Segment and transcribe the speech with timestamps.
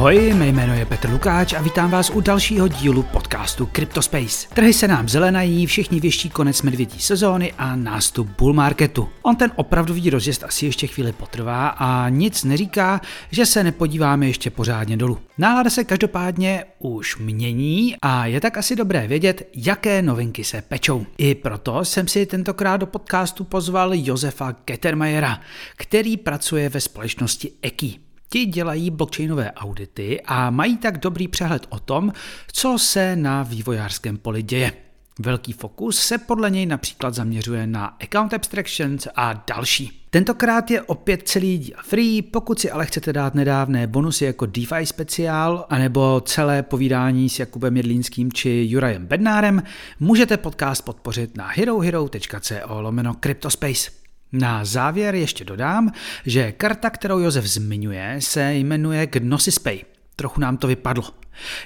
[0.00, 4.48] Ahoj, mé jméno je Petr Lukáč a vítám vás u dalšího dílu podcastu CryptoSpace.
[4.54, 9.08] Trhy se nám zelenají, všichni věští konec medvědí sezóny a nástup bull marketu.
[9.22, 14.50] On ten opravdový rozjezd asi ještě chvíli potrvá a nic neříká, že se nepodíváme ještě
[14.50, 15.18] pořádně dolů.
[15.38, 21.06] Nálada se každopádně už mění a je tak asi dobré vědět, jaké novinky se pečou.
[21.18, 25.40] I proto jsem si tentokrát do podcastu pozval Josefa Kettermayera,
[25.76, 28.09] který pracuje ve společnosti Eki.
[28.32, 32.12] Ti dělají blockchainové audity a mají tak dobrý přehled o tom,
[32.52, 34.72] co se na vývojářském poli děje.
[35.18, 40.06] Velký fokus se podle něj například zaměřuje na account abstractions a další.
[40.10, 44.86] Tentokrát je opět celý díl free, pokud si ale chcete dát nedávné bonusy jako DeFi
[44.86, 49.62] speciál, anebo celé povídání s Jakubem Jedlínským či Jurajem Bednárem,
[50.00, 53.99] můžete podcast podpořit na herohero.co lomeno Cryptospace.
[54.32, 55.92] Na závěr ještě dodám,
[56.26, 59.80] že karta, kterou Josef zmiňuje, se jmenuje Gnosispay.
[60.16, 61.04] Trochu nám to vypadlo.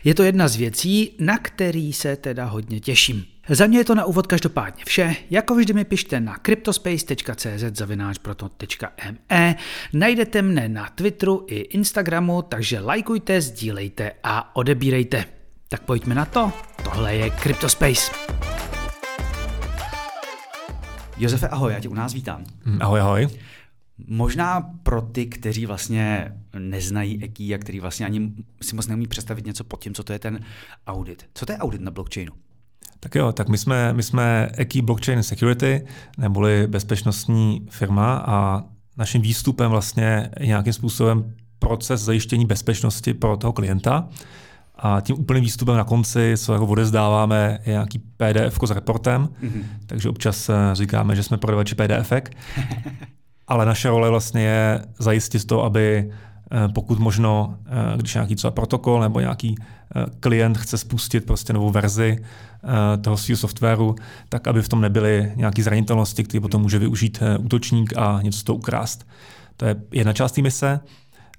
[0.04, 3.24] Je to jedna z věcí, na který se teda hodně těším.
[3.48, 5.16] Za mě je to na úvod každopádně vše.
[5.30, 9.56] Jako vždy mi pište na cryptospace.cz zavináčproto.me
[9.92, 15.24] Najdete mne na Twitteru i Instagramu, takže lajkujte, sdílejte a odebírejte.
[15.68, 16.52] Tak pojďme na to.
[16.84, 18.33] Tohle je Cryptospace.
[21.16, 22.44] Josefe, ahoj, já tě u nás vítám.
[22.64, 23.28] Hm, ahoj, ahoj.
[24.06, 29.46] Možná pro ty, kteří vlastně neznají EKI a kteří vlastně ani si moc neumí představit
[29.46, 30.40] něco pod tím, co to je ten
[30.86, 31.26] audit.
[31.34, 32.32] Co to je audit na blockchainu?
[33.00, 35.86] Tak jo, tak my jsme, my jsme EKI Blockchain Security,
[36.18, 38.64] neboli bezpečnostní firma a
[38.96, 44.08] naším výstupem vlastně je nějakým způsobem proces zajištění bezpečnosti pro toho klienta.
[44.86, 49.62] A tím úplným výstupem na konci, co jako odezdáváme, je nějaký PDF s reportem, mm-hmm.
[49.86, 52.12] takže občas eh, říkáme, že jsme prodavači PDF.
[53.48, 56.10] Ale naše role vlastně je zajistit to, aby
[56.53, 59.54] eh, pokud možno, eh, když nějaký třeba protokol nebo nějaký
[60.20, 62.19] klient chce spustit prostě novou verzi
[63.00, 63.94] toho svého softwaru,
[64.28, 68.42] tak aby v tom nebyly nějaké zranitelnosti, které potom může využít útočník a něco z
[68.42, 69.06] toho ukrást.
[69.56, 70.80] To je jedna část té mise.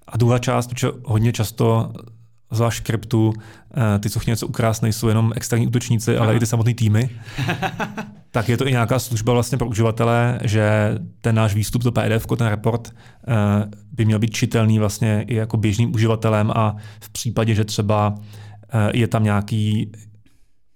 [0.08, 1.94] A druhá část, protože hodně často
[2.52, 6.46] zvlášť kryptu, eh, ty, co chtějí něco ukrást, nejsou jenom externí útočníci, ale i ty
[6.46, 7.10] samotné týmy.
[8.32, 12.26] tak je to i nějaká služba vlastně pro uživatele, že ten náš výstup, to PDF,
[12.38, 12.94] ten report,
[13.28, 13.34] eh,
[13.92, 18.16] by měl být čitelný vlastně i jako běžným uživatelem a v případě, že třeba
[18.74, 19.92] eh, je tam nějaký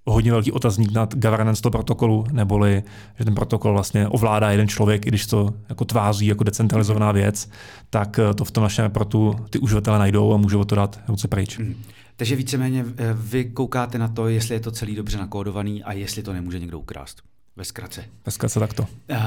[0.06, 2.84] hodně velký otazník nad governance toho protokolu, neboli
[3.20, 7.50] že ten protokol vlastně ovládá jeden člověk, i když to jako tváří jako decentralizovaná věc,
[7.90, 11.28] tak eh, to v tom našem reportu ty uživatelé najdou a můžou to dát ruce
[11.28, 11.58] pryč.
[11.58, 11.76] Mm.
[12.16, 16.24] Takže víceméně eh, vy koukáte na to, jestli je to celý dobře nakódovaný a jestli
[16.24, 17.22] to nemůže někdo ukrást.
[17.56, 18.06] Ve zkratce.
[18.26, 18.84] Ve zkratce takto.
[18.84, 19.18] Uh,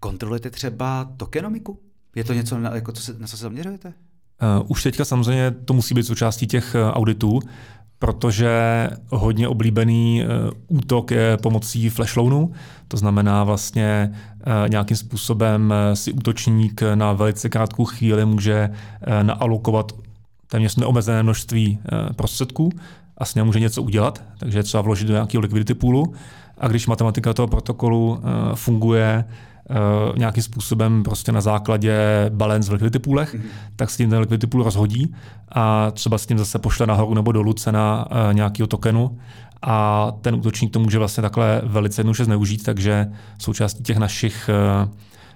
[0.00, 1.80] kontrolujete třeba tokenomiku?
[2.16, 3.88] Je to něco, na, jako, co se, na co se zaměřujete?
[3.88, 7.40] Uh, už teďka samozřejmě to musí být součástí těch auditů,
[8.02, 8.50] protože
[9.08, 10.24] hodně oblíbený
[10.68, 12.52] uh, útok je pomocí flashloanu,
[12.88, 18.70] to znamená vlastně uh, nějakým způsobem uh, si útočník na velice krátkou chvíli může
[19.22, 19.92] naalokovat
[20.46, 21.78] téměř neomezené množství
[22.16, 22.70] prostředků
[23.18, 26.14] a s ním může něco udělat, takže třeba vložit do nějakého liquidity poolu
[26.58, 28.22] a když matematika toho protokolu
[28.54, 29.24] funguje,
[29.72, 31.96] uh, nějakým způsobem prostě na základě
[32.28, 33.48] balance v liquidity poolech, mm-hmm.
[33.76, 35.14] tak s tím ten liquidity pool rozhodí
[35.52, 39.18] a třeba s tím zase pošle nahoru nebo dolů cena uh, nějakého tokenu
[39.62, 43.06] a ten útočník to může vlastně takhle velice jednoduše zneužít, takže
[43.38, 44.50] součástí těch našich
[44.84, 44.92] uh,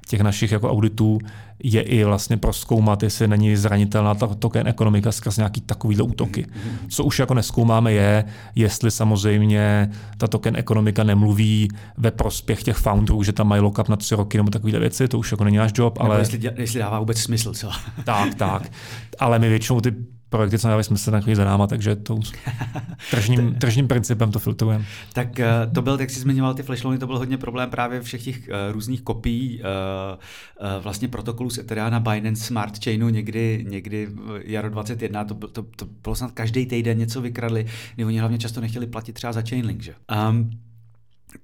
[0.08, 1.18] těch našich jako auditů
[1.62, 6.46] je i vlastně proskoumat, jestli není zranitelná ta token ekonomika skrz nějaký takovýhle útoky.
[6.88, 8.24] Co už jako neskoumáme je,
[8.54, 13.96] jestli samozřejmě ta token ekonomika nemluví ve prospěch těch founderů, že tam mají lockup na
[13.96, 15.98] tři roky nebo takovéhle věci, to už jako není náš job.
[16.00, 16.18] Ale...
[16.18, 17.70] jestli, jestli dává vůbec smysl, co?
[18.04, 18.72] Tak, tak.
[19.18, 19.94] Ale my většinou ty
[20.36, 22.18] projekty, co jsme se takový za náma, takže to
[23.10, 24.84] tržním, tržním principem to filtrujeme.
[25.12, 28.24] Tak eh, to byl, jak jsi zmiňoval ty flashloany, to byl hodně problém právě všech
[28.24, 33.64] těch uh, různých kopií uh, uh, vlastně protokolů z Ethereum na Binance Smart Chainu někdy,
[33.68, 34.08] někdy
[34.44, 38.60] jaro 21, to, to, to bylo snad každý týden něco vykradli, kdy oni hlavně často
[38.60, 39.82] nechtěli platit třeba za Chainlink.
[39.82, 39.94] Že?
[40.28, 40.50] Um,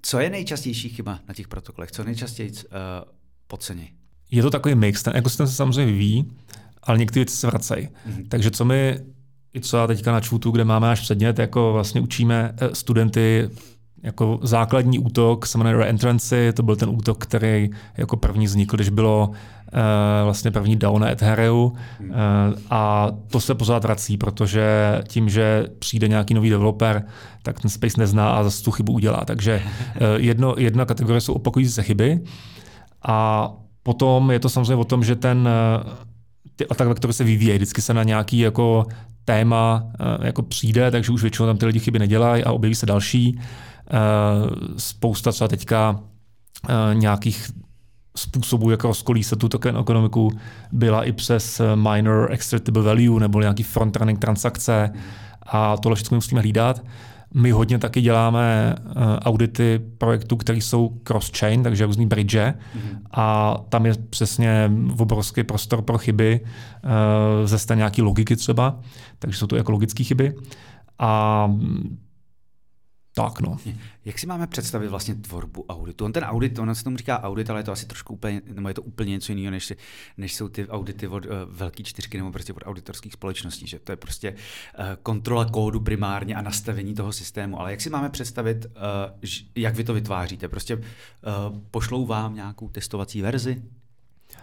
[0.02, 1.92] co je nejčastější chyba na těch protokolech?
[1.92, 2.56] Co nejčastěji uh,
[3.46, 3.90] podcení?
[4.30, 6.32] Je to takový mix, ten ekosystém se samozřejmě vyvíjí
[6.82, 7.88] ale některé věci se vracejí.
[7.88, 8.28] Mm-hmm.
[8.28, 8.98] Takže co my,
[9.54, 13.50] i co já teďka na čvutu, kde máme náš předmět, jako vlastně učíme eh, studenty
[14.02, 18.88] jako základní útok se jmenuje Reentrancy, to byl ten útok, který jako první vznikl, když
[18.88, 19.34] bylo uh,
[20.24, 21.74] vlastně první DAO na Ethereum uh,
[22.70, 24.64] a to se pořád vrací, protože
[25.08, 27.04] tím, že přijde nějaký nový developer,
[27.42, 29.24] tak ten space nezná a zase tu chybu udělá.
[29.24, 32.20] Takže uh, jedno, jedna kategorie jsou opakující se chyby
[33.02, 33.48] a
[33.82, 35.48] potom je to samozřejmě o tom, že ten
[36.56, 38.86] ty attack vektory se vyvíjejí, vždycky se na nějaký jako
[39.24, 42.86] téma uh, jako přijde, takže už většinou tam ty lidi chyby nedělají a objeví se
[42.86, 43.34] další.
[43.36, 43.40] Uh,
[44.76, 47.50] spousta třeba teďka uh, nějakých
[48.16, 50.30] způsobů, jak rozkolísat tu token ekonomiku,
[50.72, 54.92] byla i přes minor extractable value nebo nějaký front-running transakce
[55.46, 56.82] a tohle všechno musíme hlídat.
[57.34, 62.98] My hodně taky děláme uh, audity projektů, které jsou cross-chain, takže různý bridge, mm-hmm.
[63.10, 68.80] a tam je přesně obrovský prostor pro chyby uh, ze strany nějaké logiky třeba,
[69.18, 70.34] takže jsou to jako logické chyby.
[70.98, 71.50] A
[73.14, 73.58] tak no.
[74.04, 76.04] Jak si máme představit vlastně tvorbu auditu?
[76.04, 78.68] On ten audit, on se tomu říká audit, ale je to asi trošku úplně, nebo
[78.68, 79.72] je to úplně něco jiného, než,
[80.16, 83.92] než jsou ty audity od uh, velké čtyřky nebo prostě od auditorských společností, že to
[83.92, 87.60] je prostě uh, kontrola kódu primárně a nastavení toho systému.
[87.60, 88.72] Ale jak si máme představit, uh,
[89.54, 90.48] jak vy to vytváříte?
[90.48, 90.82] Prostě uh,
[91.70, 93.62] pošlou vám nějakou testovací verzi?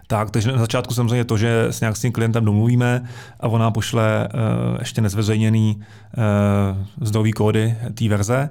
[0.07, 3.03] Tak, takže na začátku samozřejmě to, že s nějak s tím klientem domluvíme
[3.39, 8.49] a ona pošle uh, ještě nezveřejněný uh, zdrojový kódy té verze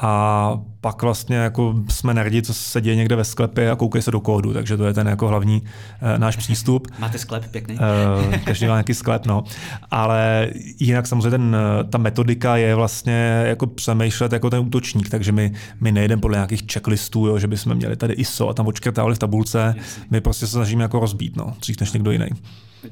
[0.00, 4.10] a pak vlastně jako jsme nerdi, co se děje někde ve sklepě a koukají se
[4.10, 6.88] do kódu, takže to je ten jako hlavní uh, náš přístup.
[6.98, 7.74] Máte sklep pěkný?
[7.74, 9.44] Uh, každý má nějaký sklep, no.
[9.90, 10.50] Ale
[10.80, 11.56] jinak samozřejmě ten,
[11.90, 16.62] ta metodika je vlastně jako přemýšlet jako ten útočník, takže my, my nejdeme podle nějakých
[16.72, 19.74] checklistů, jo, že bychom měli tady ISO a tam odškrtávali v tabulce,
[20.10, 22.26] my prostě se snažíme jako rozbít, no, dřív než někdo jiný.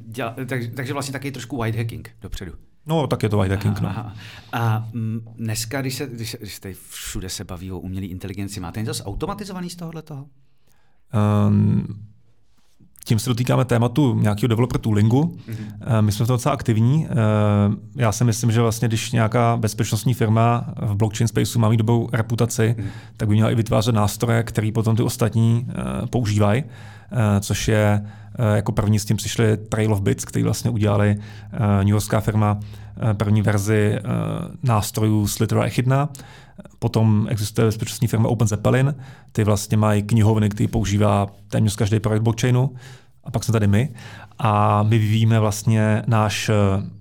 [0.07, 2.53] Děla, tak, takže vlastně taky trošku white hacking dopředu.
[2.91, 3.81] No, tak je to white hacking.
[3.81, 4.13] No.
[4.53, 4.89] A
[5.37, 9.71] dneska, když se, když, když tady všude se baví o umělé inteligenci, máte něco zautomatizovaný
[9.71, 10.27] z tohohle toho?
[11.49, 12.10] Um,
[13.11, 15.23] tím se dotýkáme tématu nějakého developer toolingu.
[15.23, 16.03] Mm-hmm.
[16.03, 17.07] My jsme v tom docela aktivní.
[17.11, 21.77] Ehm, já si myslím, že vlastně, když nějaká bezpečnostní firma v blockchain spaceu má mít
[21.77, 22.85] dobrou reputaci, mm-hmm.
[23.17, 28.03] tak by měla i vytvářet nástroje, které potom ty ostatní eh, používají, eh, což je
[28.39, 31.17] Eh, jako první s tím přišli Trail of Bits, který vlastně udělali
[31.53, 32.61] eh, New Yorkská firma
[33.11, 33.99] eh, první verzi
[34.63, 36.09] nástrojů Slitter Echidna.
[36.79, 38.95] Potom existuje bezpečnostní firma Open Zeppelin,
[39.33, 42.71] ty vlastně mají knihovny, který používá téměř každý projekt blockchainu.
[43.25, 43.95] A pak jsme tady my.
[44.39, 46.51] A my vyvíjíme vlastně náš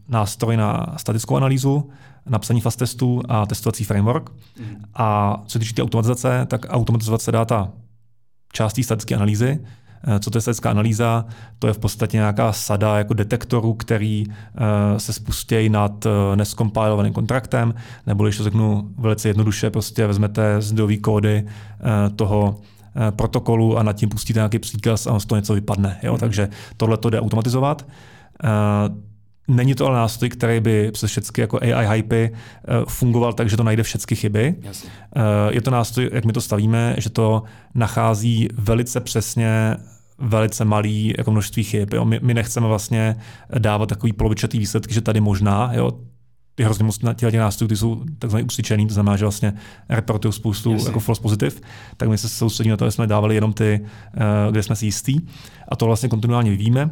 [0.07, 1.89] nástroj na statickou analýzu,
[2.25, 4.29] napsaní fast testů a testovací framework.
[4.59, 4.75] Mm.
[4.95, 7.71] A co se týče automatizace, tak automatizovat se dá ta
[8.53, 9.88] část té statické analýzy, Eh,
[10.19, 11.25] co to je statická analýza?
[11.59, 17.13] To je v podstatě nějaká sada jako detektorů, který eh, se spustí nad eh, neskompilovaným
[17.13, 17.73] kontraktem,
[18.07, 21.45] nebo když to řeknu velice jednoduše, prostě vezmete zdrojové kódy
[22.15, 22.55] toho
[23.11, 25.99] protokolu a nad tím pustíte nějaký příkaz a z toho něco vypadne.
[26.03, 26.11] Jo?
[26.11, 26.19] Hmm.
[26.19, 27.85] Takže tohle to jde automatizovat.
[29.49, 32.31] Není to ale nástroj, který by přes všechny jako AI hypy
[32.87, 34.55] fungoval tak, že to najde všechny chyby.
[34.61, 34.89] Jasně.
[35.49, 37.43] Je to nástroj, jak my to stavíme, že to
[37.75, 39.77] nachází velice přesně
[40.19, 41.93] velice malý jako množství chyb.
[41.93, 42.05] Jo.
[42.05, 43.15] My, my, nechceme vlastně
[43.59, 45.91] dávat takový polovičatý výsledky, že tady možná, jo,
[46.55, 49.53] ty hrozně moc těch nástrojů, ty jsou takzvaně usičený, to znamená, že vlastně
[49.89, 50.85] reportují spoustu yes.
[50.85, 51.55] jako false positive,
[51.97, 54.85] tak my se soustředíme na to, že jsme dávali jenom ty, eh, kde jsme si
[54.85, 55.27] jistí.
[55.67, 56.89] A to vlastně kontinuálně vyvíjíme.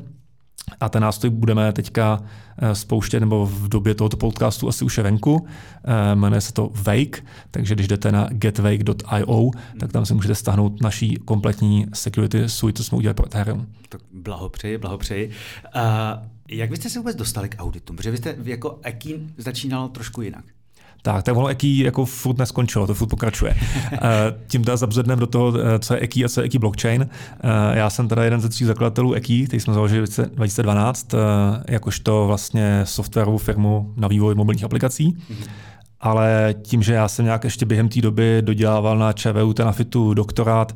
[0.80, 2.24] A ten nástroj budeme teďka
[2.58, 5.48] eh, spouštět, nebo v době tohoto podcastu asi už je venku.
[5.84, 10.82] Eh, jmenuje se to Wake, takže když jdete na getwake.io, tak tam si můžete stáhnout
[10.82, 13.68] naší kompletní security suite, co jsme udělali pro Ethereum.
[13.90, 15.32] Tak blahopřeji, blahopřeji.
[15.76, 15.82] Uh,
[16.50, 17.96] jak byste se vůbec dostali k auditům?
[17.96, 20.44] Protože vy jste jako Ekin začínal trošku jinak.
[21.08, 23.56] Tak, tak ono EKI jako furt neskončilo, to furt pokračuje.
[23.92, 24.00] Eh,
[24.48, 27.10] tím teda zabředneme do toho, eh, co je EKI a co je EKI blockchain.
[27.10, 31.16] Eh, já jsem teda jeden ze tří zakladatelů EKI, který jsme založili v 2012,
[31.68, 35.14] jakožto vlastně softwarovou firmu na vývoj mobilních aplikací.
[35.14, 35.50] Mm-hmm.
[36.02, 40.14] Ale tím, že já jsem nějak ještě během té doby dodělával na ČVUT na FITu
[40.14, 40.76] doktorát,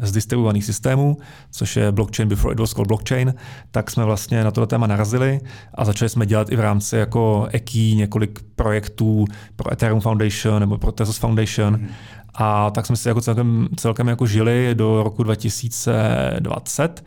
[0.00, 1.16] z distribuovaných systémů,
[1.50, 3.34] což je blockchain before it was called blockchain,
[3.70, 5.40] tak jsme vlastně na toto téma narazili
[5.74, 9.24] a začali jsme dělat i v rámci jako EKI několik projektů
[9.56, 11.72] pro Ethereum Foundation nebo pro Tezos Foundation.
[11.72, 11.88] Mm.
[12.34, 17.04] A tak jsme si jako celkem, celkem jako žili do roku 2020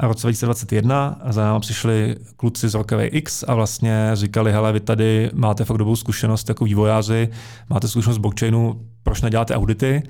[0.00, 4.72] a v roce 2021 za námi přišli kluci z Rockaway X a vlastně říkali, hele,
[4.72, 7.28] vy tady máte fakt dobrou zkušenost jako vývojáři,
[7.70, 10.02] máte zkušenost z blockchainu, proč neděláte audity?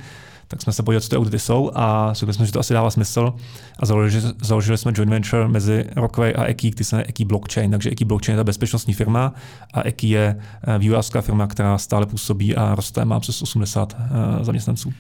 [0.50, 2.90] Tak jsme se podívali, co ty audity jsou a řekli jsme, že to asi dává
[2.90, 3.35] smysl
[3.78, 7.71] a založili, založili jsme joint venture mezi Rockway a Eki, který se jmenuje Eki Blockchain.
[7.71, 9.33] Takže Eki Blockchain je ta bezpečnostní firma
[9.75, 14.45] a Eki je eh, vývojářská firma, která stále působí a roste, má přes 80 eh,
[14.45, 14.92] zaměstnanců.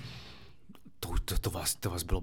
[1.00, 2.22] To, to, to, vás, to vás bylo,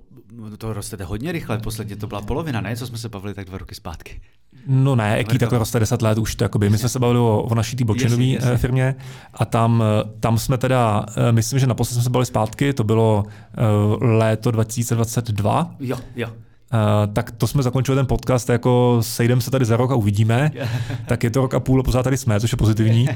[0.58, 2.76] to rostete hodně rychle, posledně to byla polovina, ne?
[2.76, 4.22] Co jsme se bavili tak dva roky zpátky.
[4.68, 6.70] No ne, jaký takhle roste 10 let už to jakoby.
[6.70, 8.96] My jsme se bavili o, o naší té blockchainové eh, firmě
[9.34, 12.84] a tam, eh, tam jsme teda, eh, myslím, že naposledy jsme se bavili zpátky, to
[12.84, 15.76] bylo uh, léto 2022.
[15.80, 16.30] Jo, jo.
[16.74, 20.52] Uh, tak to jsme zakončili ten podcast, jako sejdeme se tady za rok a uvidíme.
[21.08, 23.10] tak je to rok a půl, pořád tady jsme, což je pozitivní.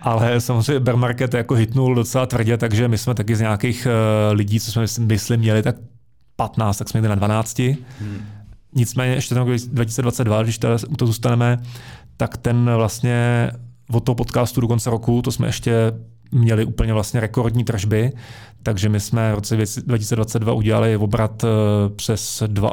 [0.00, 4.36] Ale samozřejmě bear market jako hitnul docela tvrdě, takže my jsme taky z nějakých uh,
[4.36, 5.76] lidí, co jsme mysli měli, tak
[6.36, 7.58] 15, tak jsme jeli na 12.
[7.58, 8.18] Hmm.
[8.74, 11.58] Nicméně ještě ten rok 2022, když u to zůstaneme,
[12.16, 13.50] tak ten vlastně
[13.92, 15.72] od toho podcastu do konce roku, to jsme ještě
[16.32, 18.12] měli úplně vlastně rekordní tržby,
[18.62, 21.48] takže my jsme v roce 2022 udělali obrat eh,
[21.96, 22.70] přes 2,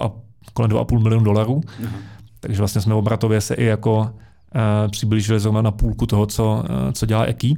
[0.53, 1.61] kolem 2,5 milionu dolarů.
[1.85, 1.97] Aha.
[2.39, 6.91] Takže vlastně jsme obratově se i jako uh, přiblížili zrovna na půlku toho, co, uh,
[6.91, 7.57] co dělá Eki.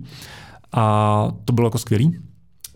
[0.71, 2.19] A to bylo jako skvělý.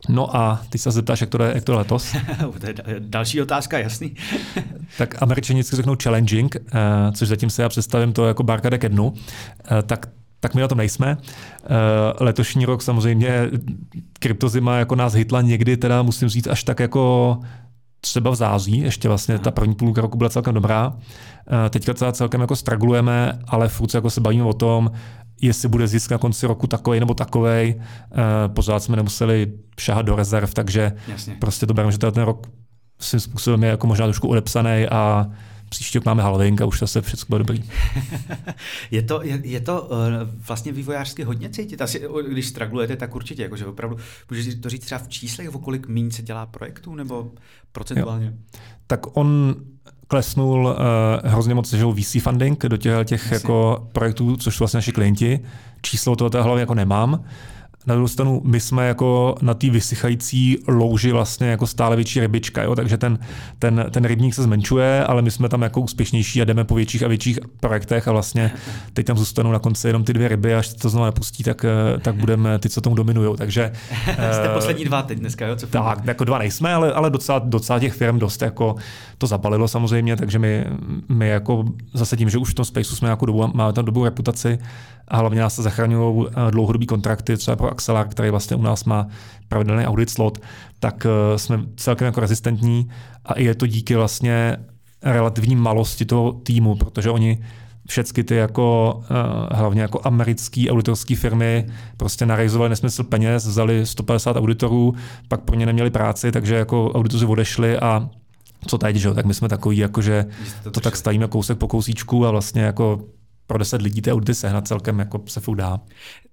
[0.10, 2.16] No a ty se zeptáš, jak to, je, jak to je letos?
[2.60, 4.16] to je další otázka, jasný.
[4.98, 6.70] tak američani vždycky řeknou challenging, uh,
[7.14, 9.10] což zatím se já představím to jako barka ke dnu.
[9.10, 9.18] Uh,
[9.86, 10.10] tak
[10.42, 11.18] tak my na tom nejsme.
[11.64, 11.68] Eh,
[12.20, 13.50] letošní rok samozřejmě
[14.20, 17.38] kryptozima jako nás hitla někdy, teda musím říct, až tak jako
[18.02, 20.94] třeba v září, ještě vlastně ta první půlka roku byla celkem dobrá.
[21.66, 24.92] Eh, teďka celá celkem jako stragulujeme, ale furt jako se bavíme o tom,
[25.42, 27.52] jestli bude zisk na konci roku takový nebo takový.
[27.52, 27.76] Eh,
[28.48, 29.48] pořád jsme nemuseli
[29.80, 31.36] šahat do rezerv, takže Jasně.
[31.40, 32.48] prostě to bereme, že ten rok
[33.00, 35.28] svým způsobem je jako možná trošku odepsaný a
[35.72, 37.64] příští rok máme Halloween a už zase všechno bude dobrý.
[38.92, 39.98] je to, je, je to uh,
[40.48, 41.82] vlastně vývojářsky hodně cítit?
[41.82, 43.98] Asi, když stragulujete, tak určitě, jakože opravdu,
[44.30, 47.32] můžeš to říct třeba v číslech, o kolik míň se dělá projektů, nebo
[47.72, 48.26] procentuálně?
[48.26, 48.34] Jo.
[48.88, 49.56] Tak on
[50.08, 54.78] klesnul uh, hrozně moc že VC funding do těch, těch jako projektů, což jsou vlastně
[54.78, 55.40] naši klienti.
[55.82, 57.24] Číslo toho hlavně jako nemám.
[57.86, 62.64] Na druhou stranu my jsme jako na té vysychající louži vlastně jako stále větší rybička,
[62.64, 62.76] jo?
[62.76, 63.20] takže ten,
[63.60, 67.04] ten, ten rybník se zmenšuje, ale my jsme tam jako úspěšnější a jdeme po větších
[67.04, 68.52] a větších projektech a vlastně
[68.94, 72.00] teď tam zůstanou na konci jenom ty dvě ryby, až to znovu nepustí, tak, eh,
[72.00, 73.38] tak budeme ty, co tomu dominují.
[73.38, 73.72] Takže,
[74.32, 75.56] Jste uh, poslední dva teď dneska, jo?
[75.56, 78.76] Co tak, jako dva nejsme, ale, ale docela, docela těch firm dost jako
[79.18, 80.66] to zapalilo samozřejmě, takže my,
[81.10, 84.06] my jako zase tím, že už v tom spaceu jsme nějakou dobu, máme tam dobu
[84.06, 84.60] reputaci,
[85.12, 88.84] a hlavně nás se zachraňují eh, dlouhodobý kontrakty, třeba pro Axelar, který vlastně u nás
[88.84, 89.08] má
[89.48, 90.38] pravidelný audit slot,
[90.80, 92.90] tak eh, jsme celkem jako rezistentní
[93.26, 94.58] a i je to díky vlastně
[95.04, 97.40] relativní malosti toho týmu, protože oni
[97.88, 104.38] všechny ty jako uh, hlavně jako americké auditorské firmy prostě narejzovali nesmysl peněz, vzali 150
[104.38, 104.94] auditorů,
[105.28, 108.10] pak pro ně neměli práci, takže jako auditoři odešli a
[108.68, 109.14] co teď, že?
[109.14, 110.26] tak my jsme takový, jako že
[110.64, 113.02] to, to tak stavíme kousek po kousíčku a vlastně jako
[113.48, 115.80] pro 10 lidí ty audity sehnat celkem jako se furt dá.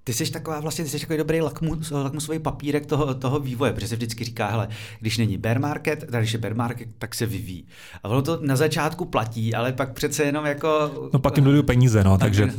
[0.08, 3.88] Ty jsi taková vlastně, ty jsi takový dobrý lakmus, lakmusový papírek toho, toho vývoje, protože
[3.88, 4.68] se vždycky říká, hele,
[5.00, 7.66] když není bear market, tak když je bear market, tak se vyvíjí.
[8.02, 10.90] A ono to na začátku platí, ale pak přece jenom jako...
[11.12, 12.48] No pak jim dodají peníze, no, takže...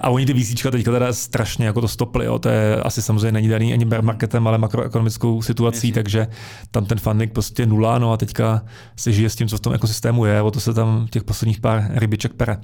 [0.00, 2.38] a oni ty VCčka teďka teda strašně jako to stopli, jo.
[2.38, 5.94] to je asi samozřejmě není daný ani bear marketem, ale makroekonomickou situací, Jasně.
[5.94, 6.26] takže
[6.70, 8.64] tam ten funding prostě nula, no a teďka
[8.96, 11.60] se žije s tím, co v tom ekosystému je, o to se tam těch posledních
[11.60, 12.56] pár rybiček pere.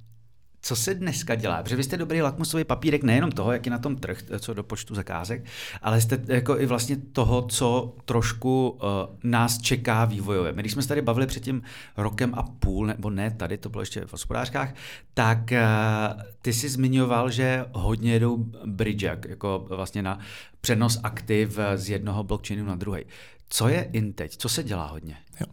[0.67, 1.63] co se dneska dělá?
[1.63, 4.63] Protože vy jste dobrý lakmusový papírek nejenom toho, jak je na tom trh, co do
[4.63, 5.45] počtu zakázek,
[5.83, 8.81] ale jste jako i vlastně toho, co trošku uh,
[9.23, 10.53] nás čeká vývojově.
[10.53, 11.63] My, když jsme se tady bavili před tím
[11.97, 14.75] rokem a půl, nebo ne, tady to bylo ještě v hospodářkách,
[15.15, 20.19] tak uh, ty jsi zmiňoval, že hodně jedou bridge, jako vlastně na
[20.61, 23.05] přenos aktiv z jednoho blockchainu na druhý.
[23.49, 24.37] Co je in teď?
[24.37, 25.17] Co se dělá hodně?
[25.41, 25.47] Jo.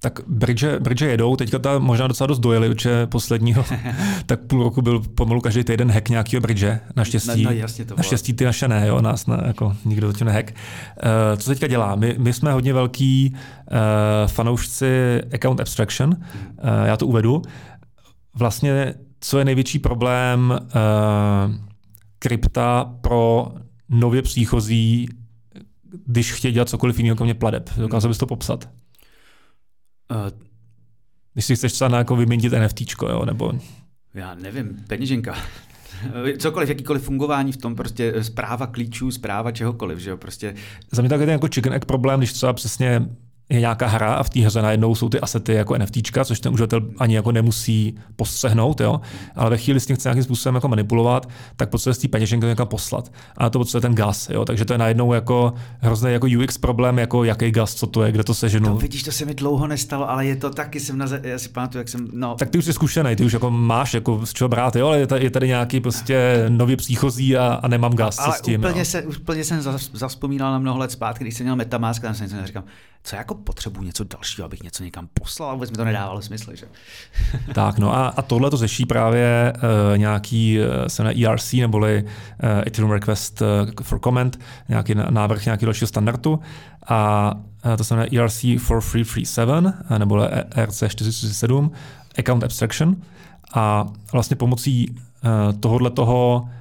[0.00, 3.64] Tak bridge, bridge jedou, teďka ta možná docela dost dojeli, že posledního,
[4.26, 7.42] tak půl roku byl pomalu každý týden hack nějakého bridge, naštěstí.
[7.42, 10.50] No, no, jasně to naštěstí ty naše ne, jo, nás ne, jako nikdo to nehack.
[10.50, 11.94] Uh, co teďka dělá?
[11.94, 13.76] My, my jsme hodně velký uh,
[14.26, 17.42] fanoušci account abstraction, uh, já to uvedu.
[18.34, 21.54] Vlastně, co je největší problém uh,
[22.18, 23.48] krypta pro
[23.88, 25.08] nově příchozí
[26.06, 27.70] když chtějí dělat cokoliv jiného, kromě pladeb.
[27.76, 28.68] Dokázal bys to popsat?
[30.10, 30.16] Uh,
[31.32, 33.52] když si chceš třeba jako vyměnit NFT, jo, nebo...
[34.14, 35.34] Já nevím, peněženka.
[36.38, 40.54] Cokoliv, jakýkoliv fungování v tom, prostě zpráva klíčů, zpráva čehokoliv, že jo, prostě.
[40.92, 43.08] Za mě tak je ten jako chicken egg problém, když třeba přesně
[43.50, 46.52] je nějaká hra a v té hře najednou jsou ty asety jako NFT, což ten
[46.52, 49.00] uživatel ani jako nemusí postřehnout, jo?
[49.36, 52.46] ale ve chvíli s tím chce nějakým způsobem jako manipulovat, tak potřebuje z té peněženky
[52.46, 53.12] někam poslat.
[53.36, 54.30] A to potřebuje ten gas.
[54.30, 54.44] Jo?
[54.44, 58.12] Takže to je najednou jako hrozný jako UX problém, jako jaký gas, co to je,
[58.12, 58.68] kde to seženu.
[58.68, 61.48] To vidíš, to se mi dlouho nestalo, ale je to taky, jsem na, já si
[61.48, 62.34] pamatuju, jak jsem, no.
[62.34, 64.86] Tak ty už jsi zkušený, ty už jako máš jako z čeho brát, jo?
[64.86, 68.18] ale je tady, je tady nějaký prostě nově příchozí a, a nemám gas.
[68.18, 69.62] Ale s tím, úplně, se, úplně jsem
[69.92, 72.62] zaspomínal na mnoho let zpátky, když jsem měl Metamask, a jsem říkal,
[73.02, 76.56] co jako potřebuji něco dalšího, abych něco někam poslal, vůbec mi to nedávalo smysl.
[76.56, 76.66] Že?
[77.54, 82.02] tak, no a, a tohle to řeší právě uh, nějaký uh, se na ERC, neboli
[82.02, 83.42] uh, Ethereum Request
[83.82, 86.40] for Comment, nějaký návrh nějakého dalšího standardu.
[86.88, 87.34] A
[87.76, 91.72] to znamená ERC 4337, uh, nebo ERC 447,
[92.18, 92.96] Account Abstraction.
[93.54, 94.96] A vlastně pomocí
[95.60, 96.57] tohohle toho Eh,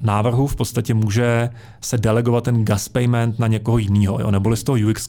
[0.00, 4.30] návrhu v podstatě může se delegovat ten gas payment na někoho jiného.
[4.30, 5.08] Neboli z toho UX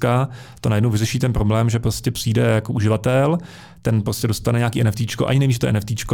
[0.61, 3.37] to najednou vyřeší ten problém, že prostě přijde jako uživatel,
[3.85, 6.05] ten prostě dostane nějaký NFT, ani neví, že to je NFT,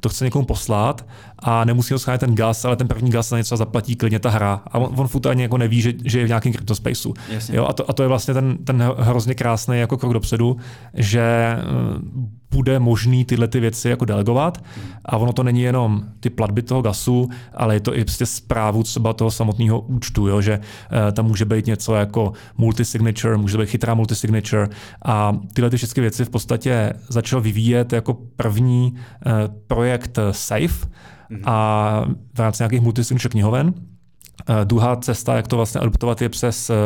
[0.00, 1.06] to chce někomu poslat
[1.38, 4.30] a nemusí ho schánět ten gas, ale ten první gas na něco zaplatí klidně ta
[4.30, 4.62] hra.
[4.66, 7.14] A on, on furt ani jako neví, že, že je v nějakém kryptospaceu.
[7.52, 10.56] Jo, a, to, a to je vlastně ten, ten hrozně krásný jako krok dopředu,
[10.94, 14.64] že eh, bude možný tyhle ty věci jako delegovat.
[15.04, 18.82] A ono to není jenom ty platby toho gasu, ale je to i prostě zprávu
[18.82, 20.40] třeba toho samotného účtu, jo?
[20.40, 24.68] že uh, tam může být něco jako multisignature, může být chytrá multisignature
[25.04, 29.32] a tyhle ty všechny věci v podstatě začal vyvíjet jako první uh,
[29.66, 31.42] projekt Safe mm-hmm.
[31.44, 32.04] a
[32.34, 33.66] v rámci nějakých multisignature knihoven.
[33.66, 36.76] Uh, druhá cesta, jak to vlastně adoptovat, je přes uh,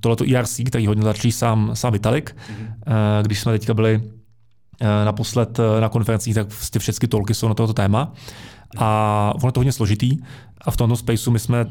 [0.00, 2.36] tohleto ERC, který hodně začal sám, sám Vitalik.
[2.36, 2.66] Mm-hmm.
[2.66, 4.02] Uh, když jsme teďka byli
[4.82, 8.12] Eh, naposled eh, na konferencích, tak vlastně všechny tolky jsou na tohoto téma.
[8.78, 10.18] A ono je to hodně složitý.
[10.60, 11.66] A v tomto spaceu my jsme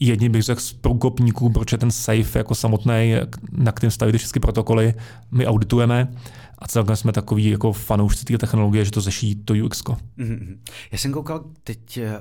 [0.00, 3.14] jedním bych řekl z průkopníků, proč je ten safe jako samotný,
[3.52, 4.94] na kterém staví ty všechny protokoly,
[5.30, 6.08] my auditujeme
[6.58, 9.82] a celkem jsme takový jako fanoušci té technologie, že to řeší to UX.
[9.82, 10.58] Mm-hmm.
[10.92, 12.20] Já jsem koukal teď eh,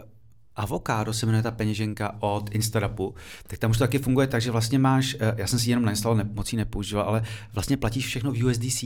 [0.56, 3.16] Avocado se jmenuje ta peněženka od Instarapu,
[3.48, 6.26] tak tam už to taky funguje tak, že vlastně máš, já jsem si jenom nainstaloval,
[6.26, 8.84] ne, moc ji nepoužíval, ale vlastně platíš všechno v USDC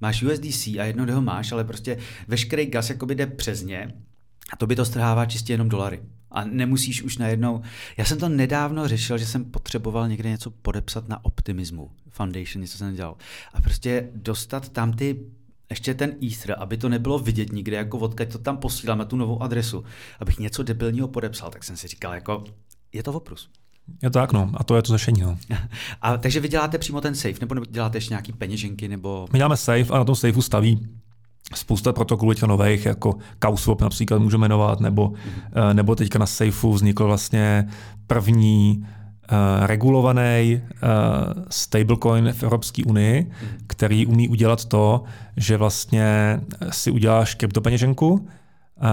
[0.00, 3.92] máš USDC a jedno ho máš, ale prostě veškerý gas jakoby jde přes ně
[4.52, 6.00] a to by to strhává čistě jenom dolary.
[6.30, 7.62] A nemusíš už najednou...
[7.96, 12.78] Já jsem to nedávno řešil, že jsem potřeboval někde něco podepsat na Optimismu Foundation, něco
[12.78, 13.16] jsem dělal.
[13.54, 15.20] A prostě dostat tam ty
[15.70, 19.16] ještě ten Ether, aby to nebylo vidět nikde, jako odkud to tam posílám na tu
[19.16, 19.84] novou adresu,
[20.20, 22.44] abych něco debilního podepsal, tak jsem si říkal, jako
[22.92, 23.50] je to oprus.
[24.02, 24.50] Je to tak, no.
[24.54, 25.38] A to je to řešení, no.
[26.02, 29.28] A takže vy děláte přímo ten safe, nebo děláte ještě nějaký peněženky, nebo...
[29.32, 30.88] My děláme safe a na tom safeu staví
[31.54, 35.74] spousta protokolů teďka nových, jako Kauswap například můžeme jmenovat, nebo, mm-hmm.
[35.74, 37.68] nebo teďka na safeu vznikl vlastně
[38.06, 43.30] první uh, regulovaný uh, stablecoin v Evropské unii,
[43.66, 45.02] který umí udělat to,
[45.36, 48.20] že vlastně si uděláš kryptopeněženku, uh,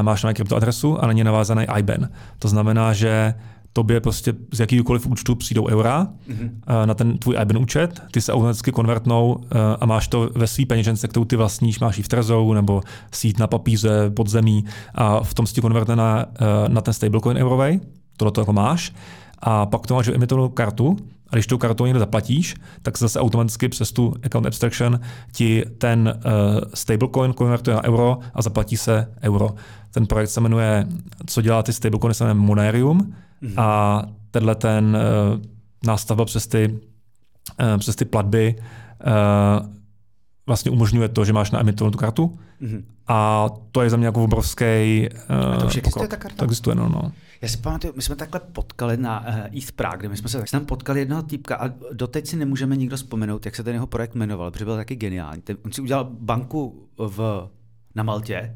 [0.02, 2.10] máš na kryptoadresu a na ně navázaný IBAN.
[2.40, 3.34] To znamená, že
[3.78, 6.86] tobě prostě z jakýkoliv účtu přijdou eura mm-hmm.
[6.86, 10.66] na ten tvůj IBAN účet, ty se automaticky konvertnou eh, a máš to ve své
[10.66, 15.24] peněžence, kterou ty vlastníš, máš ji v Trezou nebo sít na papíře pod zemí a
[15.24, 17.80] v tom si konvertne na, eh, na ten stablecoin eurovej,
[18.18, 18.94] tohle to jako máš
[19.40, 20.98] a pak to máš emitovanou kartu
[21.30, 25.00] a když tou kartou někde zaplatíš, tak zase automaticky přes tu account abstraction
[25.32, 29.50] ti ten uh, stablecoin konvertuje na euro a zaplatí se euro.
[29.92, 30.88] Ten projekt se jmenuje,
[31.26, 33.62] co dělá ty stablecoiny, se jmenuje Monerium Mm-hmm.
[33.62, 35.42] A tenhle ten uh,
[35.86, 36.80] nástavba přes ty,
[37.60, 39.68] uh, přes ty platby uh,
[40.48, 42.40] vlastně umožňuje to, že máš naemitovanou tu kartu.
[42.62, 42.84] Mm-hmm.
[43.08, 44.66] A to je za mě jako obrovský
[45.30, 46.38] uh, A to už existuje ta karta?
[46.38, 47.12] To existuje, no, no.
[47.42, 50.38] Já si pamatuju, my jsme takhle potkali na uh, East Prague, kde my jsme se
[50.38, 53.88] tak tam potkali jednoho týpka a doteď si nemůžeme nikdo vzpomenout, jak se ten jeho
[53.88, 55.42] projekt jmenoval, protože byl taky geniální.
[55.42, 57.50] Ten, on si udělal banku v,
[57.96, 58.56] na Maltě,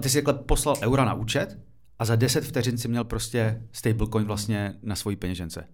[0.00, 1.58] ty si takhle poslal eura na účet
[1.98, 5.64] a za 10 vteřin si měl prostě stablecoin vlastně na svojí peněžence.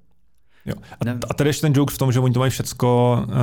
[0.67, 0.75] Jo.
[1.07, 3.35] A, a tady ještě ten joke v tom, že oni to mají všecko uh,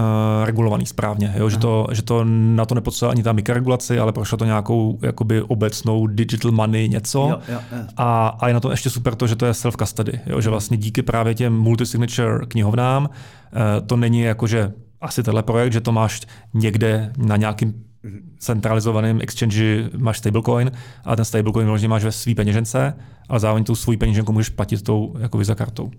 [0.45, 1.49] regulovaný správně, jo?
[1.49, 5.41] Že, to, že to na to nepotřebuje ani ta mikroregulaci, ale prošlo to nějakou jakoby
[5.41, 7.19] obecnou digital money něco.
[7.19, 7.83] Jo, jo, jo.
[7.97, 10.41] A, a je na to ještě super to, že to je self-custody, jo?
[10.41, 15.73] že vlastně díky právě těm multisignature knihovnám uh, to není jako, že asi tenhle projekt,
[15.73, 16.21] že to máš
[16.53, 17.88] někde na nějakým
[18.37, 20.71] centralizovaném exchange máš stablecoin
[21.05, 22.93] a ten stablecoin vlastně máš ve své peněžence,
[23.29, 25.91] ale zároveň tu svou peněženku můžeš platit tou jako Visa kartou.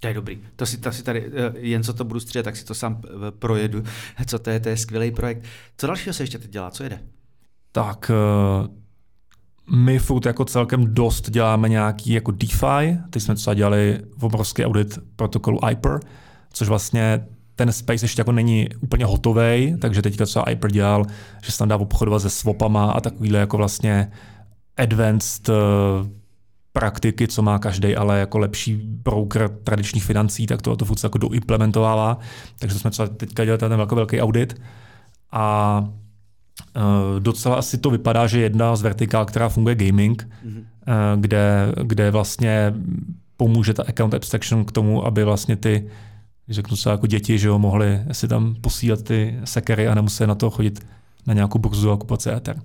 [0.00, 0.38] To je dobrý.
[0.56, 3.02] To si, to si tady, eh, jen co to budu střídat, tak si to sám
[3.04, 3.82] eh, projedu.
[4.26, 5.44] Co to je, to je skvělý projekt.
[5.76, 6.70] Co dalšího se ještě teď dělá?
[6.70, 7.00] Co jede?
[7.72, 8.68] Tak eh,
[9.76, 12.98] my furt jako celkem dost děláme nějaký jako DeFi.
[13.10, 16.00] Teď jsme třeba dělali v obrovský audit protokolu Hyper,
[16.52, 17.26] což vlastně
[17.60, 21.04] ten space ještě jako není úplně hotový, takže teďka třeba Hyper dělal,
[21.42, 24.10] že se tam dá obchodovat se swapama a takovýhle jako vlastně
[24.76, 25.54] advanced uh,
[26.72, 31.18] praktiky, co má každý, ale jako lepší broker tradičních financí, tak to, to furt jako
[31.18, 32.18] doimplementovává.
[32.58, 34.60] Takže jsme třeba teďka dělali ten velký, velký audit
[35.32, 35.78] a
[36.76, 40.58] uh, docela asi to vypadá, že jedna z vertikál, která funguje gaming, mm-hmm.
[40.58, 42.74] uh, kde, kde vlastně
[43.36, 45.90] pomůže ta account abstraction k tomu, aby vlastně ty
[46.50, 50.34] řeknu se jako děti, že jo, mohli si tam posílat ty sekery a nemuseli na
[50.34, 50.86] to chodit
[51.26, 52.62] na nějakou burzu a kupovat si Ether.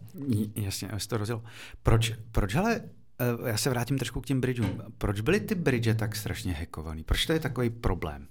[0.56, 1.42] Jasně, já to rozděl.
[1.84, 2.82] Proč, proč ale
[3.20, 4.82] eh, já se vrátím trošku k těm bridgeům.
[4.98, 7.04] Proč byly ty bridge tak strašně hackovaný?
[7.04, 8.28] Proč to je takový problém?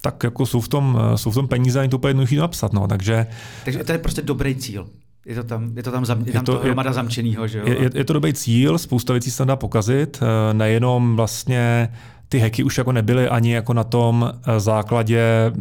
[0.00, 2.36] Tak jako jsou v tom, eh, jsou v tom peníze, a je to úplně jednoduché
[2.36, 3.26] napsat, no, takže...
[3.64, 4.88] Takže to je prostě dobrý cíl.
[5.26, 7.64] Je to tam, je to tam, zam, je tam je to, hromada zamčenýho, že jo?
[7.66, 11.88] Je, je, to dobrý cíl, spousta věcí se tam dá pokazit, eh, nejenom vlastně
[12.30, 15.52] ty hacky už jako nebyly ani jako na tom základě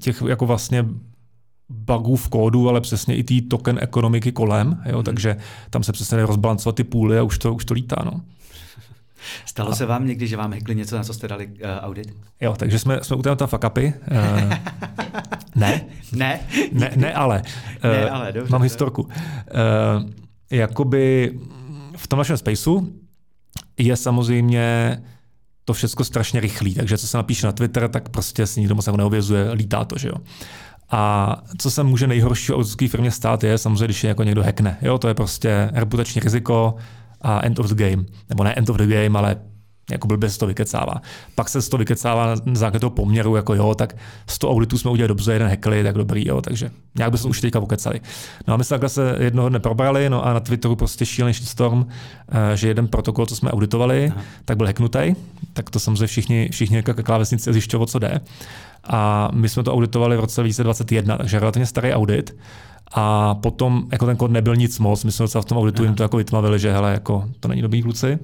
[0.00, 0.84] těch jako vlastně
[1.68, 5.04] bugů v kódu, ale přesně i té token ekonomiky kolem, jo, hmm.
[5.04, 5.36] takže
[5.70, 7.96] tam se přesně rozbalancovat ty půly a už to, už to lítá.
[8.04, 8.20] No.
[9.46, 9.74] Stalo a...
[9.74, 12.14] se vám někdy, že vám hackli něco, na co jste dali uh, audit?
[12.40, 13.92] Jo, takže jsme, jsme udělali tam fuck-upy.
[14.10, 14.52] Uh,
[15.56, 15.84] ne.
[16.12, 16.40] ne.
[16.72, 16.92] ne.
[16.96, 17.42] Ne, ale.
[17.84, 19.02] Uh, ne, ale dobře, mám historku.
[19.02, 19.10] Uh,
[20.50, 21.38] jakoby
[21.96, 22.92] v tom našem spaceu
[23.78, 24.98] je samozřejmě
[25.68, 28.86] to všechno strašně rychlý, takže co se napíše na Twitter, tak prostě si nikdo moc
[28.86, 30.14] jako neovězuje, lítá to, že jo.
[30.90, 34.78] A co se může nejhorší auditské firmě stát, je samozřejmě, když je jako někdo hackne.
[34.82, 36.74] Jo, to je prostě reputační riziko
[37.20, 38.04] a end of the game.
[38.28, 39.36] Nebo ne end of the game, ale
[39.90, 41.02] jako blbě se to vykecává.
[41.34, 43.96] Pak se to vykecává na základě toho poměru, jako jo, tak
[44.26, 47.58] 100 auditů jsme udělali dobře, jeden hackli, tak dobrý, jo, takže nějak bychom už teďka
[47.58, 48.00] ukecali.
[48.46, 51.34] No a my jsme takhle se jednoho dne probrali, no a na Twitteru prostě šílený
[51.34, 51.86] storm,
[52.28, 54.22] eh, že jeden protokol, co jsme auditovali, Aha.
[54.44, 55.14] tak byl hacknutý,
[55.52, 58.20] tak to samozřejmě všichni, všichni jako klávesnici zjišťovali, co jde.
[58.84, 62.36] A my jsme to auditovali v roce 2021, takže relativně starý audit.
[62.92, 65.94] A potom jako ten kód nebyl nic moc, my jsme docela v tom auditu jim
[65.94, 68.18] to jako vytmavili, že hele, jako, to není dobrý kluci.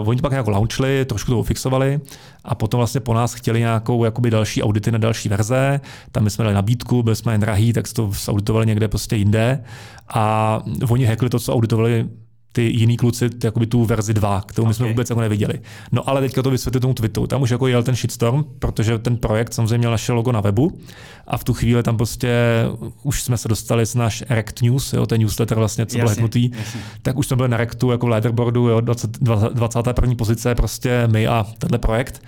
[0.00, 2.00] Uh, oni pak jako launchli, trošku to ufixovali
[2.44, 5.80] a potom vlastně po nás chtěli nějakou jakoby další audity na další verze.
[6.12, 9.64] Tam my jsme dali nabídku, byli jsme jen drahý, tak to auditovali někde prostě jinde.
[10.08, 12.08] A oni hackli to, co auditovali
[12.56, 14.70] ty jiný kluci jakoby tu verzi 2, kterou okay.
[14.70, 15.60] my jsme vůbec jako neviděli.
[15.92, 17.26] No ale teďka to vysvětlí tomu Twitteru.
[17.26, 20.78] Tam už jako jel ten shitstorm, protože ten projekt samozřejmě měl naše logo na webu
[21.26, 22.32] a v tu chvíli tam prostě
[23.02, 26.50] už jsme se dostali z náš Rect News, jo, ten newsletter vlastně, co byl hacknutý,
[27.02, 29.18] tak už jsme byli na Rectu jako v leaderboardu, jo, 20,
[29.52, 30.14] 21.
[30.14, 32.22] pozice prostě my a tenhle projekt.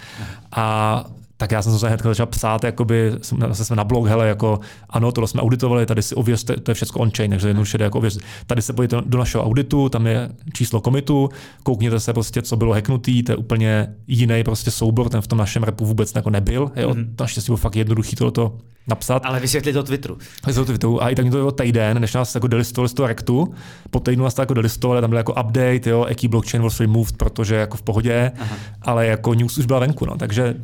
[0.53, 1.05] A
[1.41, 3.13] tak já jsem se hned začal psát, jakoby,
[3.49, 6.75] zase jsme na blog, hele, jako ano, tohle jsme auditovali, tady si ověřte, to je
[6.75, 8.23] všechno on-chain, takže jednoduše jako ověřit.
[8.47, 11.29] Tady se pojďte do našeho auditu, tam je číslo komitu,
[11.63, 15.39] koukněte se prostě, co bylo hacknutý, to je úplně jiný prostě soubor, ten v tom
[15.39, 17.09] našem repu vůbec jako nebyl, jo, mm-hmm.
[17.21, 19.23] naštěstí bylo fakt jednoduchý tohoto napsat.
[19.25, 20.19] Ale vysvětlit to Twitteru.
[20.47, 22.95] Vysvětlit to Twitteru a i tak mi to bylo týden, než nás jako delistovali z
[22.95, 23.55] toho rektu.
[23.91, 27.17] Po týdnu nás to jako delistovali, tam byl jako update, jo, jaký blockchain was removed,
[27.17, 28.57] protože jako v pohodě, Aha.
[28.83, 30.55] ale jako news už byla venku, no, takže